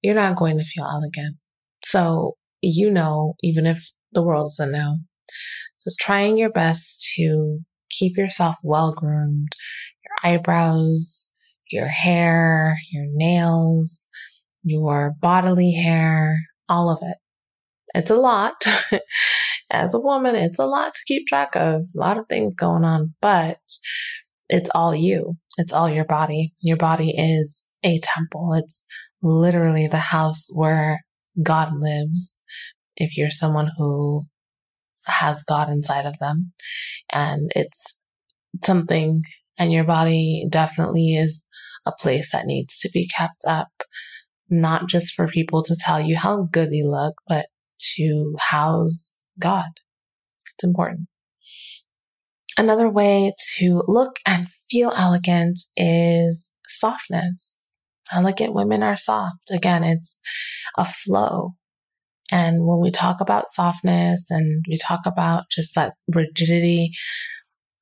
you're 0.03 0.15
not 0.15 0.37
going 0.37 0.59
to 0.59 0.65
feel 0.65 0.85
elegant. 0.85 1.37
So 1.85 2.37
you 2.63 2.91
know, 2.91 3.35
even 3.43 3.67
if 3.67 3.91
the 4.13 4.23
world 4.23 4.47
doesn't 4.47 4.73
know. 4.73 4.99
So 5.79 5.91
trying 5.99 6.37
your 6.37 6.51
best 6.51 7.13
to 7.17 7.61
keep 7.91 8.17
yourself 8.17 8.57
well 8.63 8.93
groomed, 8.93 9.53
your 10.05 10.33
eyebrows, 10.33 11.31
your 11.71 11.87
hair, 11.87 12.77
your 12.93 13.07
nails, 13.09 14.09
your 14.63 15.15
bodily 15.21 15.73
hair, 15.73 16.39
all 16.69 16.91
of 16.91 16.99
it. 17.03 17.17
It's 17.95 18.11
a 18.11 18.17
lot. 18.17 18.65
As 19.71 19.95
a 19.95 20.01
woman, 20.01 20.35
it's 20.35 20.59
a 20.59 20.65
lot 20.67 20.95
to 20.95 21.01
keep 21.07 21.27
track 21.27 21.55
of. 21.55 21.83
A 21.83 21.99
lot 21.99 22.19
of 22.19 22.27
things 22.29 22.57
going 22.57 22.85
on, 22.85 23.15
but 23.21 23.59
it's 24.49 24.71
all 24.75 24.95
you. 24.95 25.37
It's 25.59 25.73
all 25.73 25.89
your 25.89 26.05
body. 26.05 26.55
Your 26.61 26.77
body 26.77 27.11
is 27.17 27.77
a 27.85 28.01
temple. 28.01 28.55
It's 28.55 28.87
literally 29.23 29.87
the 29.87 29.99
house 29.99 30.49
where 30.53 31.05
God 31.41 31.73
lives 31.79 32.45
if 32.97 33.17
you're 33.17 33.31
someone 33.31 33.71
who 33.77 34.27
has 35.07 35.45
God 35.45 35.71
inside 35.71 36.07
of 36.07 36.19
them. 36.19 36.53
And 37.11 37.51
it's 37.55 38.01
something, 38.65 39.23
and 39.57 39.73
your 39.73 39.85
body 39.85 40.47
definitely 40.51 41.15
is 41.15 41.47
a 41.87 41.93
place 41.93 42.33
that 42.33 42.47
needs 42.47 42.79
to 42.81 42.91
be 42.93 43.09
kept 43.09 43.45
up, 43.47 43.69
not 44.49 44.89
just 44.89 45.15
for 45.15 45.29
people 45.29 45.63
to 45.63 45.77
tell 45.79 46.01
you 46.01 46.17
how 46.17 46.49
good 46.51 46.71
you 46.73 46.91
look, 46.91 47.15
but 47.29 47.47
to 47.97 48.35
house 48.39 49.20
God. 49.41 49.71
It's 50.55 50.65
important. 50.65 51.09
Another 52.59 52.89
way 52.91 53.33
to 53.57 53.83
look 53.87 54.17
and 54.27 54.51
feel 54.51 54.93
elegant 54.97 55.59
is 55.77 56.53
softness. 56.67 57.63
Elegant 58.13 58.55
women 58.55 58.83
are 58.83 58.97
soft. 58.97 59.51
Again, 59.51 59.85
it's 59.85 60.21
a 60.77 60.85
flow. 60.85 61.55
And 62.31 62.67
when 62.67 62.81
we 62.81 62.91
talk 62.91 63.21
about 63.21 63.49
softness 63.49 64.27
and 64.31 64.65
we 64.69 64.79
talk 64.79 65.01
about 65.07 65.45
just 65.51 65.75
that 65.75 65.95
rigidity, 66.13 66.93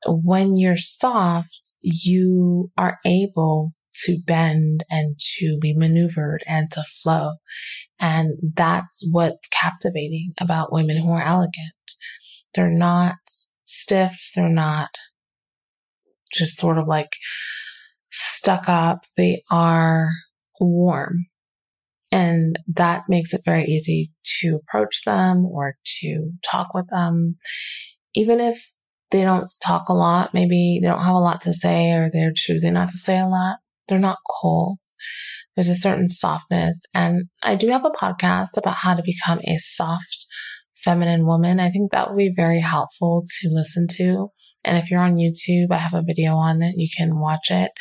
when 0.06 0.56
you're 0.56 0.76
soft, 0.76 1.72
you 1.80 2.70
are 2.78 2.98
able 3.04 3.72
to 4.04 4.18
bend 4.26 4.84
and 4.90 5.18
to 5.38 5.58
be 5.60 5.74
maneuvered 5.74 6.42
and 6.46 6.70
to 6.70 6.82
flow. 7.02 7.32
And 8.00 8.36
that's 8.54 9.08
what's 9.10 9.48
captivating 9.48 10.32
about 10.40 10.72
women 10.72 10.96
who 10.98 11.10
are 11.10 11.22
elegant. 11.22 11.74
They're 12.54 12.70
not 12.70 13.16
stiff. 13.64 14.30
They're 14.34 14.48
not 14.48 14.90
just 16.32 16.58
sort 16.58 16.78
of 16.78 16.86
like 16.86 17.16
stuck 18.10 18.68
up. 18.68 19.00
They 19.16 19.42
are 19.50 20.10
warm. 20.60 21.26
And 22.10 22.56
that 22.74 23.04
makes 23.08 23.34
it 23.34 23.42
very 23.44 23.64
easy 23.64 24.12
to 24.40 24.56
approach 24.56 25.02
them 25.04 25.44
or 25.44 25.76
to 26.00 26.32
talk 26.42 26.72
with 26.72 26.88
them. 26.88 27.36
Even 28.14 28.40
if 28.40 28.64
they 29.10 29.22
don't 29.22 29.50
talk 29.62 29.88
a 29.88 29.94
lot, 29.94 30.32
maybe 30.32 30.78
they 30.80 30.88
don't 30.88 31.02
have 31.02 31.14
a 31.14 31.18
lot 31.18 31.42
to 31.42 31.52
say 31.52 31.92
or 31.92 32.10
they're 32.10 32.32
choosing 32.34 32.74
not 32.74 32.90
to 32.90 32.96
say 32.96 33.18
a 33.18 33.26
lot. 33.26 33.58
They're 33.88 33.98
not 33.98 34.18
cold. 34.40 34.78
There's 35.58 35.68
a 35.68 35.74
certain 35.74 36.08
softness. 36.08 36.78
And 36.94 37.24
I 37.42 37.56
do 37.56 37.66
have 37.70 37.84
a 37.84 37.90
podcast 37.90 38.56
about 38.56 38.76
how 38.76 38.94
to 38.94 39.02
become 39.02 39.40
a 39.40 39.56
soft 39.58 40.26
feminine 40.76 41.26
woman. 41.26 41.58
I 41.58 41.68
think 41.68 41.90
that 41.90 42.08
would 42.08 42.16
be 42.16 42.32
very 42.32 42.60
helpful 42.60 43.24
to 43.40 43.48
listen 43.50 43.88
to. 43.96 44.28
And 44.64 44.78
if 44.78 44.88
you're 44.88 45.00
on 45.00 45.16
YouTube, 45.16 45.72
I 45.72 45.78
have 45.78 45.94
a 45.94 46.04
video 46.06 46.36
on 46.36 46.62
it. 46.62 46.74
You 46.76 46.86
can 46.96 47.18
watch 47.18 47.50
it. 47.50 47.72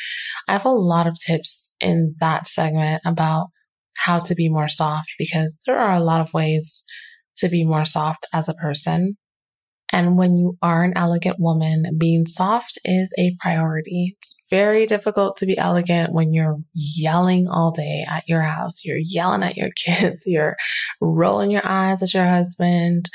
I 0.48 0.54
have 0.54 0.64
a 0.64 0.70
lot 0.70 1.06
of 1.06 1.20
tips 1.24 1.72
in 1.80 2.16
that 2.18 2.48
segment 2.48 3.00
about 3.06 3.50
how 3.94 4.18
to 4.18 4.34
be 4.34 4.48
more 4.48 4.66
soft 4.66 5.14
because 5.16 5.60
there 5.64 5.78
are 5.78 5.94
a 5.94 6.02
lot 6.02 6.20
of 6.20 6.34
ways 6.34 6.82
to 7.36 7.48
be 7.48 7.64
more 7.64 7.84
soft 7.84 8.26
as 8.32 8.48
a 8.48 8.54
person. 8.54 9.16
And 9.90 10.18
when 10.18 10.34
you 10.34 10.58
are 10.60 10.84
an 10.84 10.92
elegant 10.96 11.36
woman, 11.38 11.96
being 11.96 12.26
soft 12.26 12.78
is 12.84 13.12
a 13.18 13.34
priority. 13.40 14.16
It's 14.18 14.44
very 14.50 14.84
difficult 14.86 15.38
to 15.38 15.46
be 15.46 15.56
elegant 15.56 16.12
when 16.12 16.32
you're 16.32 16.58
yelling 16.74 17.48
all 17.48 17.70
day 17.70 18.04
at 18.08 18.28
your 18.28 18.42
house. 18.42 18.84
You're 18.84 18.98
yelling 18.98 19.42
at 19.42 19.56
your 19.56 19.70
kids. 19.76 20.26
You're 20.26 20.56
rolling 21.00 21.50
your 21.50 21.66
eyes 21.66 22.02
at 22.02 22.12
your 22.12 22.26
husband. 22.26 23.08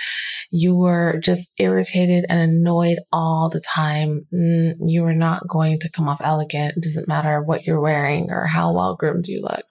You 0.51 0.83
are 0.85 1.19
just 1.19 1.53
irritated 1.57 2.25
and 2.27 2.39
annoyed 2.39 2.99
all 3.11 3.49
the 3.49 3.61
time. 3.61 4.25
Mm, 4.33 4.75
you 4.79 5.05
are 5.05 5.15
not 5.15 5.47
going 5.47 5.79
to 5.79 5.91
come 5.91 6.09
off 6.09 6.21
elegant. 6.21 6.77
It 6.77 6.83
doesn't 6.83 7.07
matter 7.07 7.41
what 7.41 7.65
you're 7.65 7.81
wearing 7.81 8.31
or 8.31 8.47
how 8.47 8.73
well 8.73 8.95
groomed 8.95 9.27
you 9.27 9.41
look. 9.41 9.65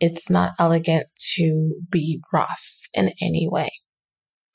It's 0.00 0.30
not 0.30 0.54
elegant 0.58 1.06
to 1.36 1.74
be 1.90 2.20
rough 2.32 2.80
in 2.94 3.12
any 3.20 3.48
way. 3.48 3.70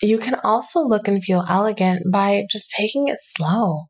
You 0.06 0.20
can 0.20 0.36
also 0.44 0.82
look 0.82 1.08
and 1.08 1.24
feel 1.24 1.44
elegant 1.50 2.12
by 2.12 2.46
just 2.50 2.70
taking 2.70 3.08
it 3.08 3.18
slow, 3.20 3.86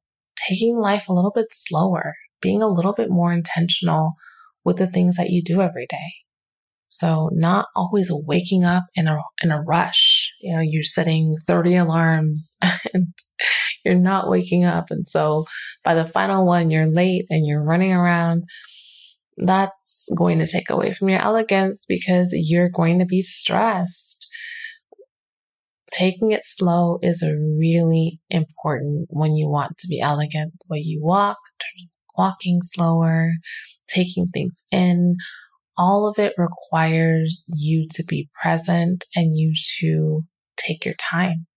taking 0.48 0.78
life 0.78 1.10
a 1.10 1.14
little 1.14 1.32
bit 1.32 1.48
slower, 1.52 2.14
being 2.42 2.62
a 2.62 2.68
little 2.68 2.94
bit 2.94 3.10
more 3.10 3.34
intentional 3.34 4.14
with 4.64 4.78
the 4.78 4.88
things 4.88 5.18
that 5.18 5.30
you 5.30 5.44
do 5.44 5.62
every 5.62 5.86
day. 5.90 6.12
So 6.88 7.30
not 7.34 7.68
always 7.76 8.10
waking 8.10 8.64
up 8.64 8.86
in 8.96 9.08
a, 9.08 9.18
in 9.44 9.52
a 9.52 9.62
rush. 9.62 10.32
You 10.42 10.56
know, 10.56 10.62
you're 10.62 10.84
setting 10.84 11.36
30 11.46 11.76
alarms 11.76 12.56
and 12.94 13.08
you're 13.84 13.96
not 13.96 14.30
waking 14.30 14.64
up. 14.64 14.92
And 14.92 15.06
so 15.06 15.46
by 15.84 15.96
the 15.96 16.06
final 16.06 16.46
one, 16.46 16.72
you're 16.72 16.90
late 16.90 17.26
and 17.30 17.46
you're 17.46 17.64
running 17.64 17.92
around. 17.92 18.46
That's 19.38 20.08
going 20.18 20.40
to 20.40 20.48
take 20.48 20.70
away 20.70 20.94
from 20.94 21.10
your 21.10 21.20
elegance 21.20 21.86
because 21.86 22.30
you're 22.32 22.70
going 22.70 23.00
to 23.00 23.06
be 23.06 23.22
stressed 23.22 24.25
taking 25.96 26.32
it 26.32 26.44
slow 26.44 27.00
is 27.02 27.24
really 27.24 28.20
important 28.30 29.08
when 29.10 29.36
you 29.36 29.48
want 29.48 29.78
to 29.78 29.88
be 29.88 30.02
elegant. 30.02 30.54
The 30.60 30.66
way 30.68 30.80
you 30.80 31.02
walk, 31.02 31.38
walking 32.18 32.60
slower, 32.62 33.32
taking 33.88 34.28
things 34.28 34.66
in, 34.72 35.16
all 35.78 36.08
of 36.08 36.20
it 36.20 36.34
requires 36.38 37.44
you 37.48 37.88
to 37.92 38.04
be 38.08 38.30
present 38.42 39.06
and 39.16 39.38
you 39.38 39.54
to 39.80 40.24
take 40.58 40.86
your 40.86 40.96
time. 40.96 41.48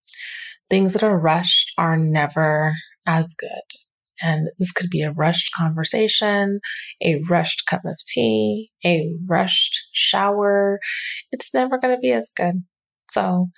Things 0.70 0.92
that 0.92 1.02
are 1.02 1.18
rushed 1.18 1.72
are 1.76 1.96
never 1.96 2.74
as 3.06 3.34
good. 3.38 3.78
And 4.20 4.48
this 4.58 4.72
could 4.72 4.90
be 4.90 5.02
a 5.02 5.12
rushed 5.12 5.52
conversation, 5.54 6.60
a 7.02 7.20
rushed 7.28 7.66
cup 7.66 7.82
of 7.84 7.98
tea, 8.06 8.70
a 8.84 9.12
rushed 9.26 9.78
shower. 9.92 10.80
It's 11.30 11.54
never 11.54 11.78
going 11.78 11.94
to 11.94 12.00
be 12.00 12.12
as 12.12 12.30
good. 12.36 12.64
So 13.10 13.48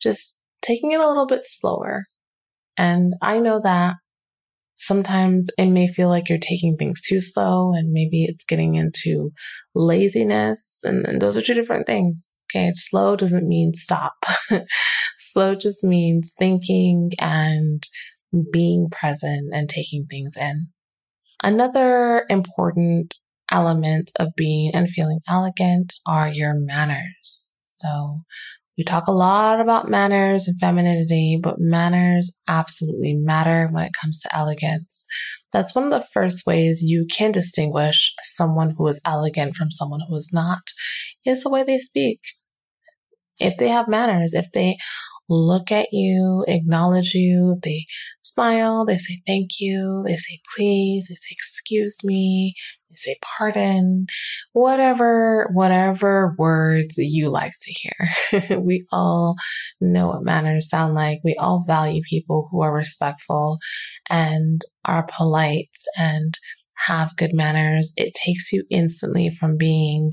just 0.00 0.38
taking 0.62 0.92
it 0.92 1.00
a 1.00 1.08
little 1.08 1.26
bit 1.26 1.42
slower. 1.44 2.06
And 2.76 3.14
I 3.22 3.40
know 3.40 3.60
that 3.60 3.96
sometimes 4.80 5.50
it 5.58 5.66
may 5.66 5.86
feel 5.86 6.08
like 6.08 6.28
you're 6.28 6.38
taking 6.38 6.76
things 6.76 7.02
too 7.02 7.20
slow 7.20 7.72
and 7.74 7.92
maybe 7.92 8.24
it's 8.24 8.44
getting 8.44 8.76
into 8.76 9.30
laziness. 9.74 10.80
And, 10.84 11.06
and 11.06 11.20
those 11.20 11.36
are 11.36 11.42
two 11.42 11.54
different 11.54 11.86
things. 11.86 12.36
Okay. 12.50 12.72
Slow 12.72 13.14
doesn't 13.14 13.46
mean 13.46 13.74
stop. 13.74 14.24
slow 15.18 15.54
just 15.54 15.84
means 15.84 16.34
thinking 16.38 17.12
and 17.18 17.86
being 18.52 18.88
present 18.90 19.50
and 19.52 19.68
taking 19.68 20.06
things 20.06 20.36
in. 20.36 20.68
Another 21.42 22.24
important 22.30 23.14
element 23.50 24.10
of 24.18 24.28
being 24.36 24.70
and 24.74 24.88
feeling 24.88 25.20
elegant 25.28 25.94
are 26.06 26.28
your 26.28 26.54
manners. 26.54 27.52
So 27.66 28.22
we 28.80 28.84
talk 28.84 29.08
a 29.08 29.12
lot 29.12 29.60
about 29.60 29.90
manners 29.90 30.48
and 30.48 30.58
femininity, 30.58 31.38
but 31.42 31.56
manners 31.58 32.34
absolutely 32.48 33.12
matter 33.12 33.68
when 33.70 33.84
it 33.84 33.92
comes 34.00 34.20
to 34.20 34.34
elegance. 34.34 35.04
That's 35.52 35.74
one 35.74 35.84
of 35.84 35.90
the 35.90 36.08
first 36.14 36.46
ways 36.46 36.80
you 36.82 37.04
can 37.04 37.30
distinguish 37.30 38.14
someone 38.22 38.74
who 38.78 38.88
is 38.88 38.98
elegant 39.04 39.54
from 39.54 39.70
someone 39.70 40.00
who 40.08 40.16
is 40.16 40.30
not, 40.32 40.62
is 41.26 41.42
the 41.42 41.50
way 41.50 41.62
they 41.62 41.78
speak. 41.78 42.20
If 43.38 43.58
they 43.58 43.68
have 43.68 43.86
manners, 43.86 44.32
if 44.32 44.50
they 44.52 44.78
look 45.30 45.70
at 45.72 45.88
you, 45.92 46.44
acknowledge 46.48 47.14
you. 47.14 47.56
They 47.62 47.86
smile, 48.20 48.84
they 48.84 48.98
say 48.98 49.22
thank 49.26 49.60
you, 49.60 50.02
they 50.04 50.16
say 50.16 50.40
please, 50.54 51.08
they 51.08 51.14
say 51.14 51.30
excuse 51.30 51.98
me, 52.04 52.54
they 52.90 52.96
say 52.96 53.16
pardon, 53.22 54.06
whatever, 54.52 55.48
whatever 55.52 56.34
words 56.36 56.96
you 56.98 57.30
like 57.30 57.52
to 57.62 57.72
hear. 57.72 58.58
we 58.60 58.84
all 58.92 59.36
know 59.80 60.08
what 60.08 60.24
manners 60.24 60.68
sound 60.68 60.94
like. 60.94 61.20
We 61.24 61.36
all 61.38 61.64
value 61.66 62.02
people 62.02 62.48
who 62.50 62.62
are 62.62 62.74
respectful 62.74 63.58
and 64.10 64.62
are 64.84 65.06
polite 65.06 65.70
and 65.96 66.36
have 66.86 67.16
good 67.16 67.32
manners. 67.32 67.92
It 67.96 68.14
takes 68.14 68.52
you 68.52 68.64
instantly 68.70 69.30
from 69.30 69.56
being 69.56 70.12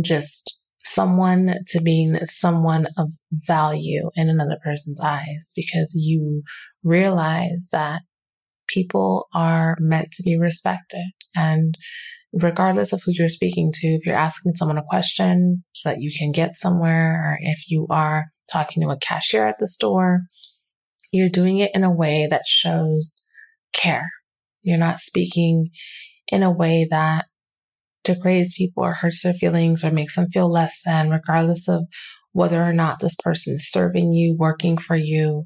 just 0.00 0.61
someone 0.84 1.54
to 1.68 1.80
being 1.80 2.16
someone 2.26 2.86
of 2.98 3.12
value 3.32 4.10
in 4.14 4.28
another 4.28 4.58
person's 4.62 5.00
eyes 5.00 5.52
because 5.54 5.94
you 5.94 6.42
realize 6.82 7.68
that 7.72 8.02
people 8.68 9.28
are 9.34 9.76
meant 9.80 10.10
to 10.12 10.22
be 10.22 10.38
respected 10.38 11.12
and 11.36 11.76
regardless 12.32 12.92
of 12.92 13.02
who 13.02 13.12
you're 13.14 13.28
speaking 13.28 13.70
to, 13.72 13.88
if 13.88 14.06
you're 14.06 14.16
asking 14.16 14.54
someone 14.54 14.78
a 14.78 14.84
question 14.88 15.64
so 15.72 15.90
that 15.90 16.00
you 16.00 16.10
can 16.16 16.32
get 16.32 16.56
somewhere, 16.56 17.22
or 17.24 17.38
if 17.40 17.70
you 17.70 17.86
are 17.90 18.26
talking 18.50 18.82
to 18.82 18.88
a 18.88 18.98
cashier 18.98 19.46
at 19.46 19.58
the 19.58 19.68
store, 19.68 20.22
you're 21.12 21.28
doing 21.28 21.58
it 21.58 21.70
in 21.74 21.84
a 21.84 21.92
way 21.92 22.26
that 22.28 22.46
shows 22.46 23.24
care. 23.74 24.10
You're 24.62 24.78
not 24.78 25.00
speaking 25.00 25.70
in 26.28 26.42
a 26.42 26.50
way 26.50 26.86
that 26.90 27.26
degrades 28.04 28.54
people 28.54 28.84
or 28.84 28.94
hurts 28.94 29.22
their 29.22 29.34
feelings 29.34 29.84
or 29.84 29.90
makes 29.90 30.16
them 30.16 30.28
feel 30.28 30.50
less 30.50 30.80
than, 30.84 31.10
regardless 31.10 31.68
of 31.68 31.84
whether 32.32 32.62
or 32.62 32.72
not 32.72 33.00
this 33.00 33.14
person 33.22 33.56
is 33.56 33.70
serving 33.70 34.12
you, 34.12 34.34
working 34.36 34.78
for 34.78 34.96
you, 34.96 35.44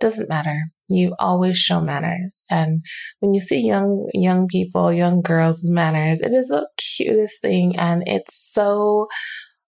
doesn't 0.00 0.28
matter. 0.28 0.56
You 0.88 1.14
always 1.18 1.58
show 1.58 1.80
manners. 1.80 2.44
And 2.50 2.82
when 3.18 3.34
you 3.34 3.40
see 3.40 3.60
young, 3.60 4.08
young 4.14 4.46
people, 4.46 4.92
young 4.92 5.20
girls 5.20 5.60
with 5.62 5.72
manners, 5.72 6.20
it 6.20 6.32
is 6.32 6.48
the 6.48 6.68
cutest 6.76 7.42
thing. 7.42 7.76
And 7.76 8.04
it's 8.06 8.52
so 8.52 9.08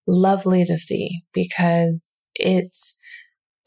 lovely 0.06 0.64
to 0.64 0.78
see 0.78 1.22
because 1.34 2.24
it 2.34 2.76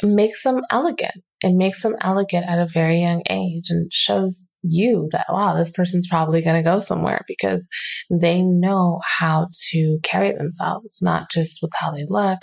makes 0.01 0.43
them 0.43 0.61
elegant. 0.71 1.23
It 1.41 1.53
makes 1.53 1.83
them 1.83 1.95
elegant 1.99 2.45
at 2.47 2.59
a 2.59 2.67
very 2.67 3.01
young 3.01 3.21
age 3.29 3.65
and 3.69 3.91
shows 3.91 4.47
you 4.63 5.09
that, 5.11 5.25
wow, 5.29 5.55
this 5.55 5.71
person's 5.71 6.07
probably 6.07 6.41
going 6.41 6.55
to 6.55 6.67
go 6.69 6.79
somewhere 6.79 7.23
because 7.27 7.69
they 8.09 8.41
know 8.41 8.99
how 9.03 9.47
to 9.69 9.99
carry 10.03 10.33
themselves, 10.33 10.99
not 11.01 11.29
just 11.29 11.59
with 11.61 11.71
how 11.75 11.91
they 11.91 12.05
look, 12.07 12.39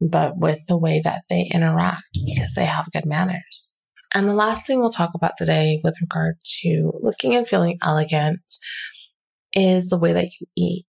but 0.00 0.38
with 0.38 0.60
the 0.68 0.78
way 0.78 1.00
that 1.02 1.22
they 1.28 1.50
interact 1.52 2.04
because 2.26 2.54
they 2.54 2.66
have 2.66 2.92
good 2.92 3.06
manners. 3.06 3.82
And 4.14 4.28
the 4.28 4.34
last 4.34 4.66
thing 4.66 4.80
we'll 4.80 4.90
talk 4.90 5.10
about 5.14 5.32
today 5.36 5.80
with 5.82 6.00
regard 6.00 6.36
to 6.62 6.92
looking 7.02 7.34
and 7.34 7.46
feeling 7.46 7.78
elegant 7.82 8.40
is 9.54 9.88
the 9.88 9.98
way 9.98 10.12
that 10.12 10.28
you 10.40 10.46
eat. 10.56 10.86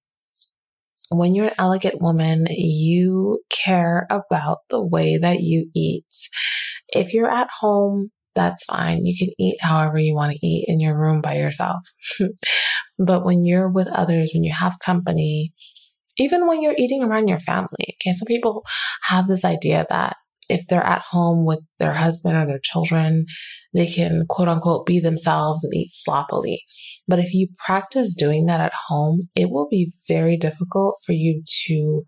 When 1.10 1.36
you're 1.36 1.48
an 1.48 1.56
elegant 1.58 2.02
woman, 2.02 2.48
you 2.50 3.42
care 3.50 4.08
about 4.10 4.60
the 4.70 4.84
way 4.84 5.18
that 5.18 5.40
you 5.40 5.70
eat. 5.74 6.06
If 6.90 7.14
you're 7.14 7.30
at 7.30 7.50
home 7.62 8.12
that's 8.38 8.66
fine. 8.66 9.06
You 9.06 9.18
can 9.18 9.34
eat 9.40 9.58
however 9.62 9.98
you 9.98 10.16
want 10.16 10.32
to 10.32 10.48
eat 10.48 10.66
in 10.68 10.80
your 10.80 10.98
room 10.98 11.22
by 11.22 11.36
yourself. 11.36 11.82
but 13.00 13.26
when 13.26 13.44
you're 13.44 13.70
with 13.70 13.88
others, 13.88 14.32
when 14.34 14.44
you 14.44 14.54
have 14.54 14.80
company, 14.80 15.54
even 16.18 16.48
when 16.48 16.62
you're 16.62 16.76
eating 16.78 17.04
around 17.04 17.28
your 17.28 17.40
family, 17.40 17.96
okay, 18.02 18.14
some 18.14 18.28
people 18.28 18.64
have 19.04 19.28
this 19.28 19.44
idea 19.44 19.86
that 19.90 20.16
if 20.50 20.68
they're 20.68 20.86
at 20.86 21.02
home 21.02 21.46
with 21.46 21.60
their 21.80 21.94
husband 21.94 22.38
or 22.38 22.46
their 22.46 22.62
children, 22.64 23.26
they 23.74 23.88
can 23.88 24.24
quote 24.30 24.48
unquote 24.48 24.86
be 24.86 25.00
themselves 25.00 25.64
and 25.64 25.74
eat 25.74 25.90
sloppily. 25.92 26.62
But 27.08 27.20
if 27.20 27.34
you 27.34 27.50
practice 27.58 28.16
doing 28.16 28.46
that 28.46 28.62
at 28.62 28.74
home, 28.88 29.30
it 29.36 29.50
will 29.50 29.68
be 29.70 29.92
very 30.08 30.38
difficult 30.38 31.00
for 31.06 31.12
you 31.14 31.44
to 31.66 32.04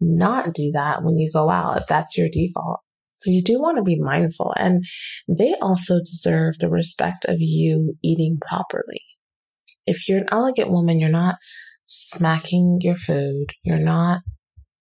not 0.00 0.54
do 0.54 0.70
that 0.72 1.02
when 1.02 1.18
you 1.18 1.30
go 1.32 1.50
out 1.50 1.78
if 1.78 1.86
that's 1.86 2.16
your 2.16 2.28
default. 2.30 2.80
So 3.24 3.30
you 3.30 3.42
do 3.42 3.58
want 3.58 3.78
to 3.78 3.82
be 3.82 3.98
mindful 3.98 4.52
and 4.54 4.84
they 5.26 5.54
also 5.62 5.98
deserve 6.00 6.58
the 6.58 6.68
respect 6.68 7.24
of 7.24 7.36
you 7.38 7.96
eating 8.02 8.36
properly. 8.46 9.00
If 9.86 10.06
you're 10.06 10.18
an 10.18 10.28
elegant 10.30 10.70
woman, 10.70 11.00
you're 11.00 11.08
not 11.08 11.36
smacking 11.86 12.80
your 12.82 12.98
food. 12.98 13.46
You're 13.62 13.78
not 13.78 14.20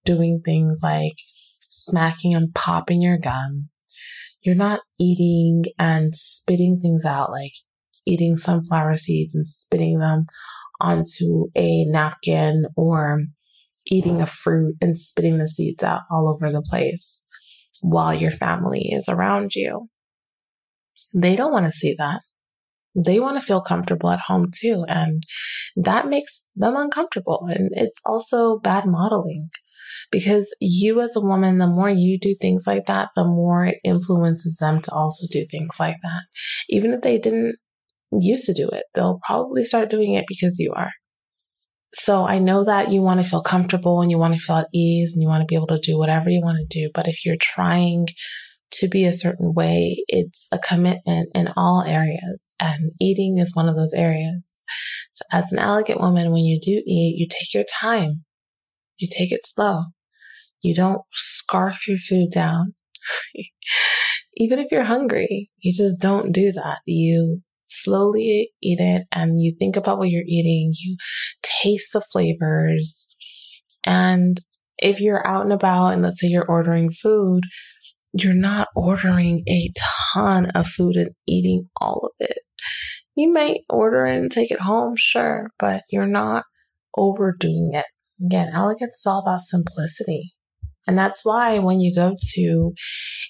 doing 0.03 0.41
things 0.43 0.81
like 0.83 1.13
smacking 1.61 2.35
and 2.35 2.53
popping 2.53 3.01
your 3.01 3.17
gum. 3.17 3.69
You're 4.41 4.55
not 4.55 4.81
eating 4.99 5.63
and 5.79 6.13
spitting 6.13 6.81
things 6.81 7.05
out 7.05 7.31
like 7.31 7.53
eating 8.05 8.35
sunflower 8.35 8.97
seeds 8.97 9.33
and 9.33 9.47
spitting 9.47 9.99
them 9.99 10.25
onto 10.81 11.45
a 11.55 11.85
napkin 11.85 12.65
or 12.75 13.21
eating 13.85 14.21
a 14.21 14.25
fruit 14.25 14.75
and 14.81 14.97
spitting 14.97 15.37
the 15.37 15.47
seeds 15.47 15.81
out 15.81 16.01
all 16.11 16.27
over 16.27 16.51
the 16.51 16.61
place 16.61 17.22
while 17.83 18.13
your 18.13 18.31
family 18.31 18.89
is 18.91 19.09
around 19.09 19.55
you. 19.55 19.87
They 21.13 21.35
don't 21.35 21.51
want 21.51 21.65
to 21.65 21.73
see 21.73 21.95
that. 21.97 22.21
They 22.95 23.19
want 23.19 23.35
to 23.39 23.45
feel 23.45 23.61
comfortable 23.61 24.09
at 24.09 24.21
home 24.21 24.51
too. 24.55 24.85
And 24.87 25.23
that 25.75 26.07
makes 26.07 26.47
them 26.55 26.75
uncomfortable. 26.77 27.47
And 27.49 27.71
it's 27.73 27.99
also 28.05 28.59
bad 28.59 28.85
modeling 28.85 29.49
because 30.11 30.55
you 30.61 31.01
as 31.01 31.15
a 31.15 31.21
woman, 31.21 31.57
the 31.57 31.67
more 31.67 31.89
you 31.89 32.17
do 32.17 32.35
things 32.39 32.65
like 32.65 32.85
that, 32.85 33.09
the 33.15 33.25
more 33.25 33.65
it 33.65 33.79
influences 33.83 34.57
them 34.57 34.81
to 34.81 34.91
also 34.93 35.27
do 35.29 35.45
things 35.51 35.77
like 35.79 35.97
that. 36.03 36.21
Even 36.69 36.93
if 36.93 37.01
they 37.01 37.17
didn't 37.17 37.57
used 38.11 38.45
to 38.45 38.53
do 38.53 38.69
it, 38.69 38.83
they'll 38.95 39.19
probably 39.25 39.65
start 39.65 39.89
doing 39.89 40.13
it 40.13 40.25
because 40.27 40.57
you 40.57 40.71
are. 40.73 40.91
So 41.93 42.25
I 42.25 42.39
know 42.39 42.63
that 42.63 42.91
you 42.91 43.01
want 43.01 43.21
to 43.21 43.27
feel 43.27 43.41
comfortable 43.41 44.01
and 44.01 44.09
you 44.09 44.17
want 44.17 44.33
to 44.33 44.39
feel 44.39 44.57
at 44.57 44.67
ease 44.73 45.13
and 45.13 45.21
you 45.21 45.27
want 45.27 45.41
to 45.41 45.45
be 45.45 45.55
able 45.55 45.67
to 45.67 45.79
do 45.79 45.97
whatever 45.97 46.29
you 46.29 46.41
want 46.41 46.57
to 46.57 46.81
do. 46.81 46.89
But 46.93 47.07
if 47.07 47.23
you're 47.23 47.37
trying 47.39 48.07
to 48.71 48.87
be 48.87 49.05
a 49.05 49.13
certain 49.13 49.53
way, 49.53 50.03
it's 50.07 50.47
a 50.51 50.57
commitment 50.57 51.29
in 51.35 51.49
all 51.55 51.83
areas 51.83 52.41
and 52.59 52.91
eating 52.99 53.37
is 53.37 53.55
one 53.55 53.69
of 53.69 53.75
those 53.75 53.93
areas. 53.93 54.63
So 55.11 55.23
as 55.31 55.51
an 55.51 55.59
elegant 55.59 55.99
woman, 55.99 56.31
when 56.31 56.45
you 56.45 56.59
do 56.59 56.81
eat, 56.85 57.17
you 57.17 57.27
take 57.29 57.53
your 57.53 57.65
time. 57.79 58.23
You 58.97 59.07
take 59.11 59.31
it 59.31 59.45
slow. 59.45 59.83
You 60.61 60.73
don't 60.73 61.01
scarf 61.11 61.87
your 61.87 61.97
food 61.97 62.31
down. 62.31 62.73
Even 64.37 64.57
if 64.57 64.71
you're 64.71 64.83
hungry, 64.83 65.51
you 65.59 65.73
just 65.73 65.99
don't 66.01 66.31
do 66.31 66.51
that. 66.53 66.79
You 66.87 67.43
slowly 67.73 68.51
eat 68.61 68.79
it 68.79 69.07
and 69.11 69.41
you 69.41 69.55
think 69.57 69.75
about 69.75 69.97
what 69.97 70.09
you're 70.09 70.23
eating, 70.27 70.73
you 70.79 70.97
taste 71.41 71.93
the 71.93 72.01
flavors. 72.01 73.07
And 73.85 74.37
if 74.77 74.99
you're 74.99 75.25
out 75.25 75.43
and 75.43 75.53
about 75.53 75.93
and 75.93 76.01
let's 76.01 76.19
say 76.19 76.27
you're 76.27 76.45
ordering 76.45 76.91
food, 76.91 77.41
you're 78.13 78.33
not 78.33 78.67
ordering 78.75 79.43
a 79.49 79.69
ton 80.13 80.51
of 80.51 80.67
food 80.67 80.95
and 80.95 81.11
eating 81.27 81.69
all 81.81 82.11
of 82.11 82.27
it. 82.27 82.37
You 83.15 83.31
might 83.31 83.61
order 83.69 84.05
and 84.05 84.31
take 84.31 84.51
it 84.51 84.61
home, 84.61 84.95
sure, 84.97 85.51
but 85.59 85.83
you're 85.91 86.07
not 86.07 86.45
overdoing 86.97 87.71
it. 87.73 87.85
Again, 88.23 88.49
elegance 88.53 88.97
is 88.97 89.05
all 89.05 89.21
about 89.21 89.41
simplicity. 89.41 90.32
And 90.87 90.97
that's 90.97 91.21
why 91.23 91.59
when 91.59 91.79
you 91.79 91.93
go 91.95 92.15
to 92.33 92.73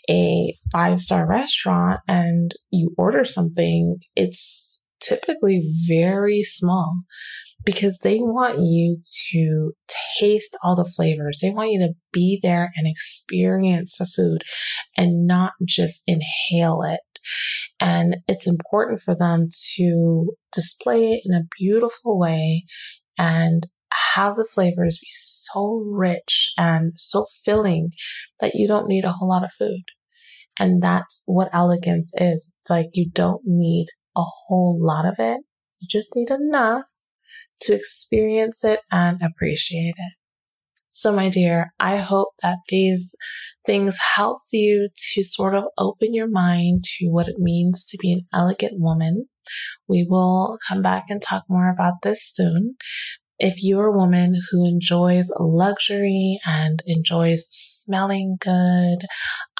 a 0.09 0.53
five 0.71 0.99
star 1.01 1.27
restaurant 1.27 2.01
and 2.07 2.51
you 2.71 2.93
order 2.97 3.25
something, 3.25 3.97
it's 4.15 4.81
typically 4.99 5.69
very 5.87 6.43
small 6.43 7.03
because 7.65 7.99
they 7.99 8.17
want 8.19 8.59
you 8.59 8.97
to 9.31 9.71
taste 10.19 10.57
all 10.63 10.75
the 10.75 10.89
flavors. 10.95 11.39
They 11.41 11.51
want 11.51 11.71
you 11.71 11.79
to 11.79 11.93
be 12.11 12.39
there 12.41 12.71
and 12.75 12.87
experience 12.87 13.97
the 13.97 14.05
food 14.05 14.43
and 14.97 15.27
not 15.27 15.53
just 15.65 16.01
inhale 16.07 16.81
it. 16.83 16.99
And 17.79 18.17
it's 18.27 18.47
important 18.47 19.01
for 19.01 19.15
them 19.15 19.49
to 19.75 20.31
display 20.51 21.13
it 21.13 21.21
in 21.25 21.33
a 21.33 21.47
beautiful 21.57 22.19
way 22.19 22.65
and 23.17 23.65
have 24.15 24.35
the 24.35 24.46
flavors 24.46 25.00
be 25.00 25.08
so 25.12 25.83
rich 25.85 26.52
and 26.58 26.94
so 26.96 27.25
filling 27.44 27.91
that 28.39 28.56
you 28.56 28.67
don't 28.67 28.87
need 28.87 29.06
a 29.06 29.12
whole 29.12 29.29
lot 29.29 29.44
of 29.44 29.52
food. 29.52 29.83
And 30.60 30.81
that's 30.81 31.23
what 31.25 31.50
elegance 31.54 32.13
is. 32.15 32.54
It's 32.60 32.69
like 32.69 32.89
you 32.94 33.10
don't 33.10 33.41
need 33.46 33.87
a 34.15 34.23
whole 34.23 34.77
lot 34.79 35.06
of 35.06 35.15
it. 35.17 35.41
You 35.79 35.87
just 35.89 36.15
need 36.15 36.29
enough 36.29 36.85
to 37.62 37.73
experience 37.73 38.63
it 38.63 38.81
and 38.91 39.21
appreciate 39.21 39.96
it. 39.98 40.13
So 40.96 41.12
my 41.12 41.27
dear, 41.27 41.73
I 41.79 41.98
hope 41.98 42.29
that 42.44 42.60
these 42.69 43.15
things 43.65 43.98
helped 44.15 44.54
you 44.54 44.89
to 45.13 45.23
sort 45.23 45.56
of 45.56 45.63
open 45.77 46.13
your 46.13 46.29
mind 46.29 46.83
to 47.00 47.08
what 47.08 47.27
it 47.27 47.39
means 47.39 47.83
to 47.85 47.98
be 47.98 48.13
an 48.13 48.27
elegant 48.31 48.73
woman. 48.79 49.25
We 49.87 50.06
will 50.08 50.60
come 50.67 50.83
back 50.83 51.06
and 51.10 51.19
talk 51.19 51.46
more 51.50 51.71
about 51.71 52.04
this 52.04 52.31
soon. 52.31 52.75
If 53.40 53.63
you're 53.63 53.88
a 53.88 53.98
woman 53.98 54.36
who 54.52 54.63
enjoys 54.65 55.31
luxury 55.40 56.40
and 56.46 56.84
enjoys 56.86 57.48
smelling 57.52 58.38
good, 58.40 59.00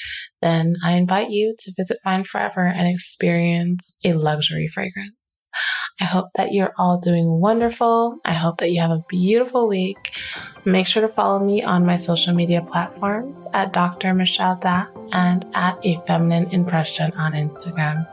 then 0.41 0.75
I 0.83 0.93
invite 0.93 1.29
you 1.29 1.55
to 1.59 1.73
visit 1.75 1.99
Fine 2.03 2.23
Forever 2.23 2.65
and 2.65 2.87
experience 2.87 3.97
a 4.03 4.13
luxury 4.13 4.67
fragrance. 4.67 5.49
I 5.99 6.05
hope 6.05 6.27
that 6.35 6.51
you're 6.51 6.73
all 6.77 6.99
doing 6.99 7.39
wonderful. 7.39 8.17
I 8.25 8.33
hope 8.33 8.57
that 8.57 8.71
you 8.71 8.81
have 8.81 8.91
a 8.91 9.03
beautiful 9.07 9.67
week. 9.67 10.17
Make 10.65 10.87
sure 10.87 11.01
to 11.01 11.07
follow 11.07 11.39
me 11.39 11.63
on 11.63 11.85
my 11.85 11.95
social 11.95 12.33
media 12.33 12.61
platforms 12.61 13.47
at 13.53 13.71
Dr. 13.71 14.13
Michelle 14.13 14.57
Daf 14.57 14.87
and 15.13 15.45
at 15.53 15.79
A 15.85 15.97
Feminine 16.05 16.49
Impression 16.51 17.13
on 17.13 17.33
Instagram. 17.33 18.05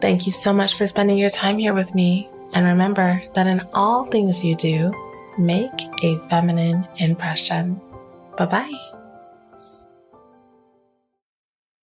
Thank 0.00 0.26
you 0.26 0.32
so 0.32 0.52
much 0.52 0.74
for 0.74 0.86
spending 0.86 1.18
your 1.18 1.30
time 1.30 1.58
here 1.58 1.74
with 1.74 1.94
me. 1.94 2.30
And 2.54 2.66
remember 2.66 3.22
that 3.34 3.46
in 3.46 3.60
all 3.72 4.04
things 4.04 4.44
you 4.44 4.56
do, 4.56 4.92
make 5.38 5.80
a 6.02 6.18
feminine 6.28 6.86
impression. 6.98 7.80
Bye 8.36 8.46
bye. 8.46 8.91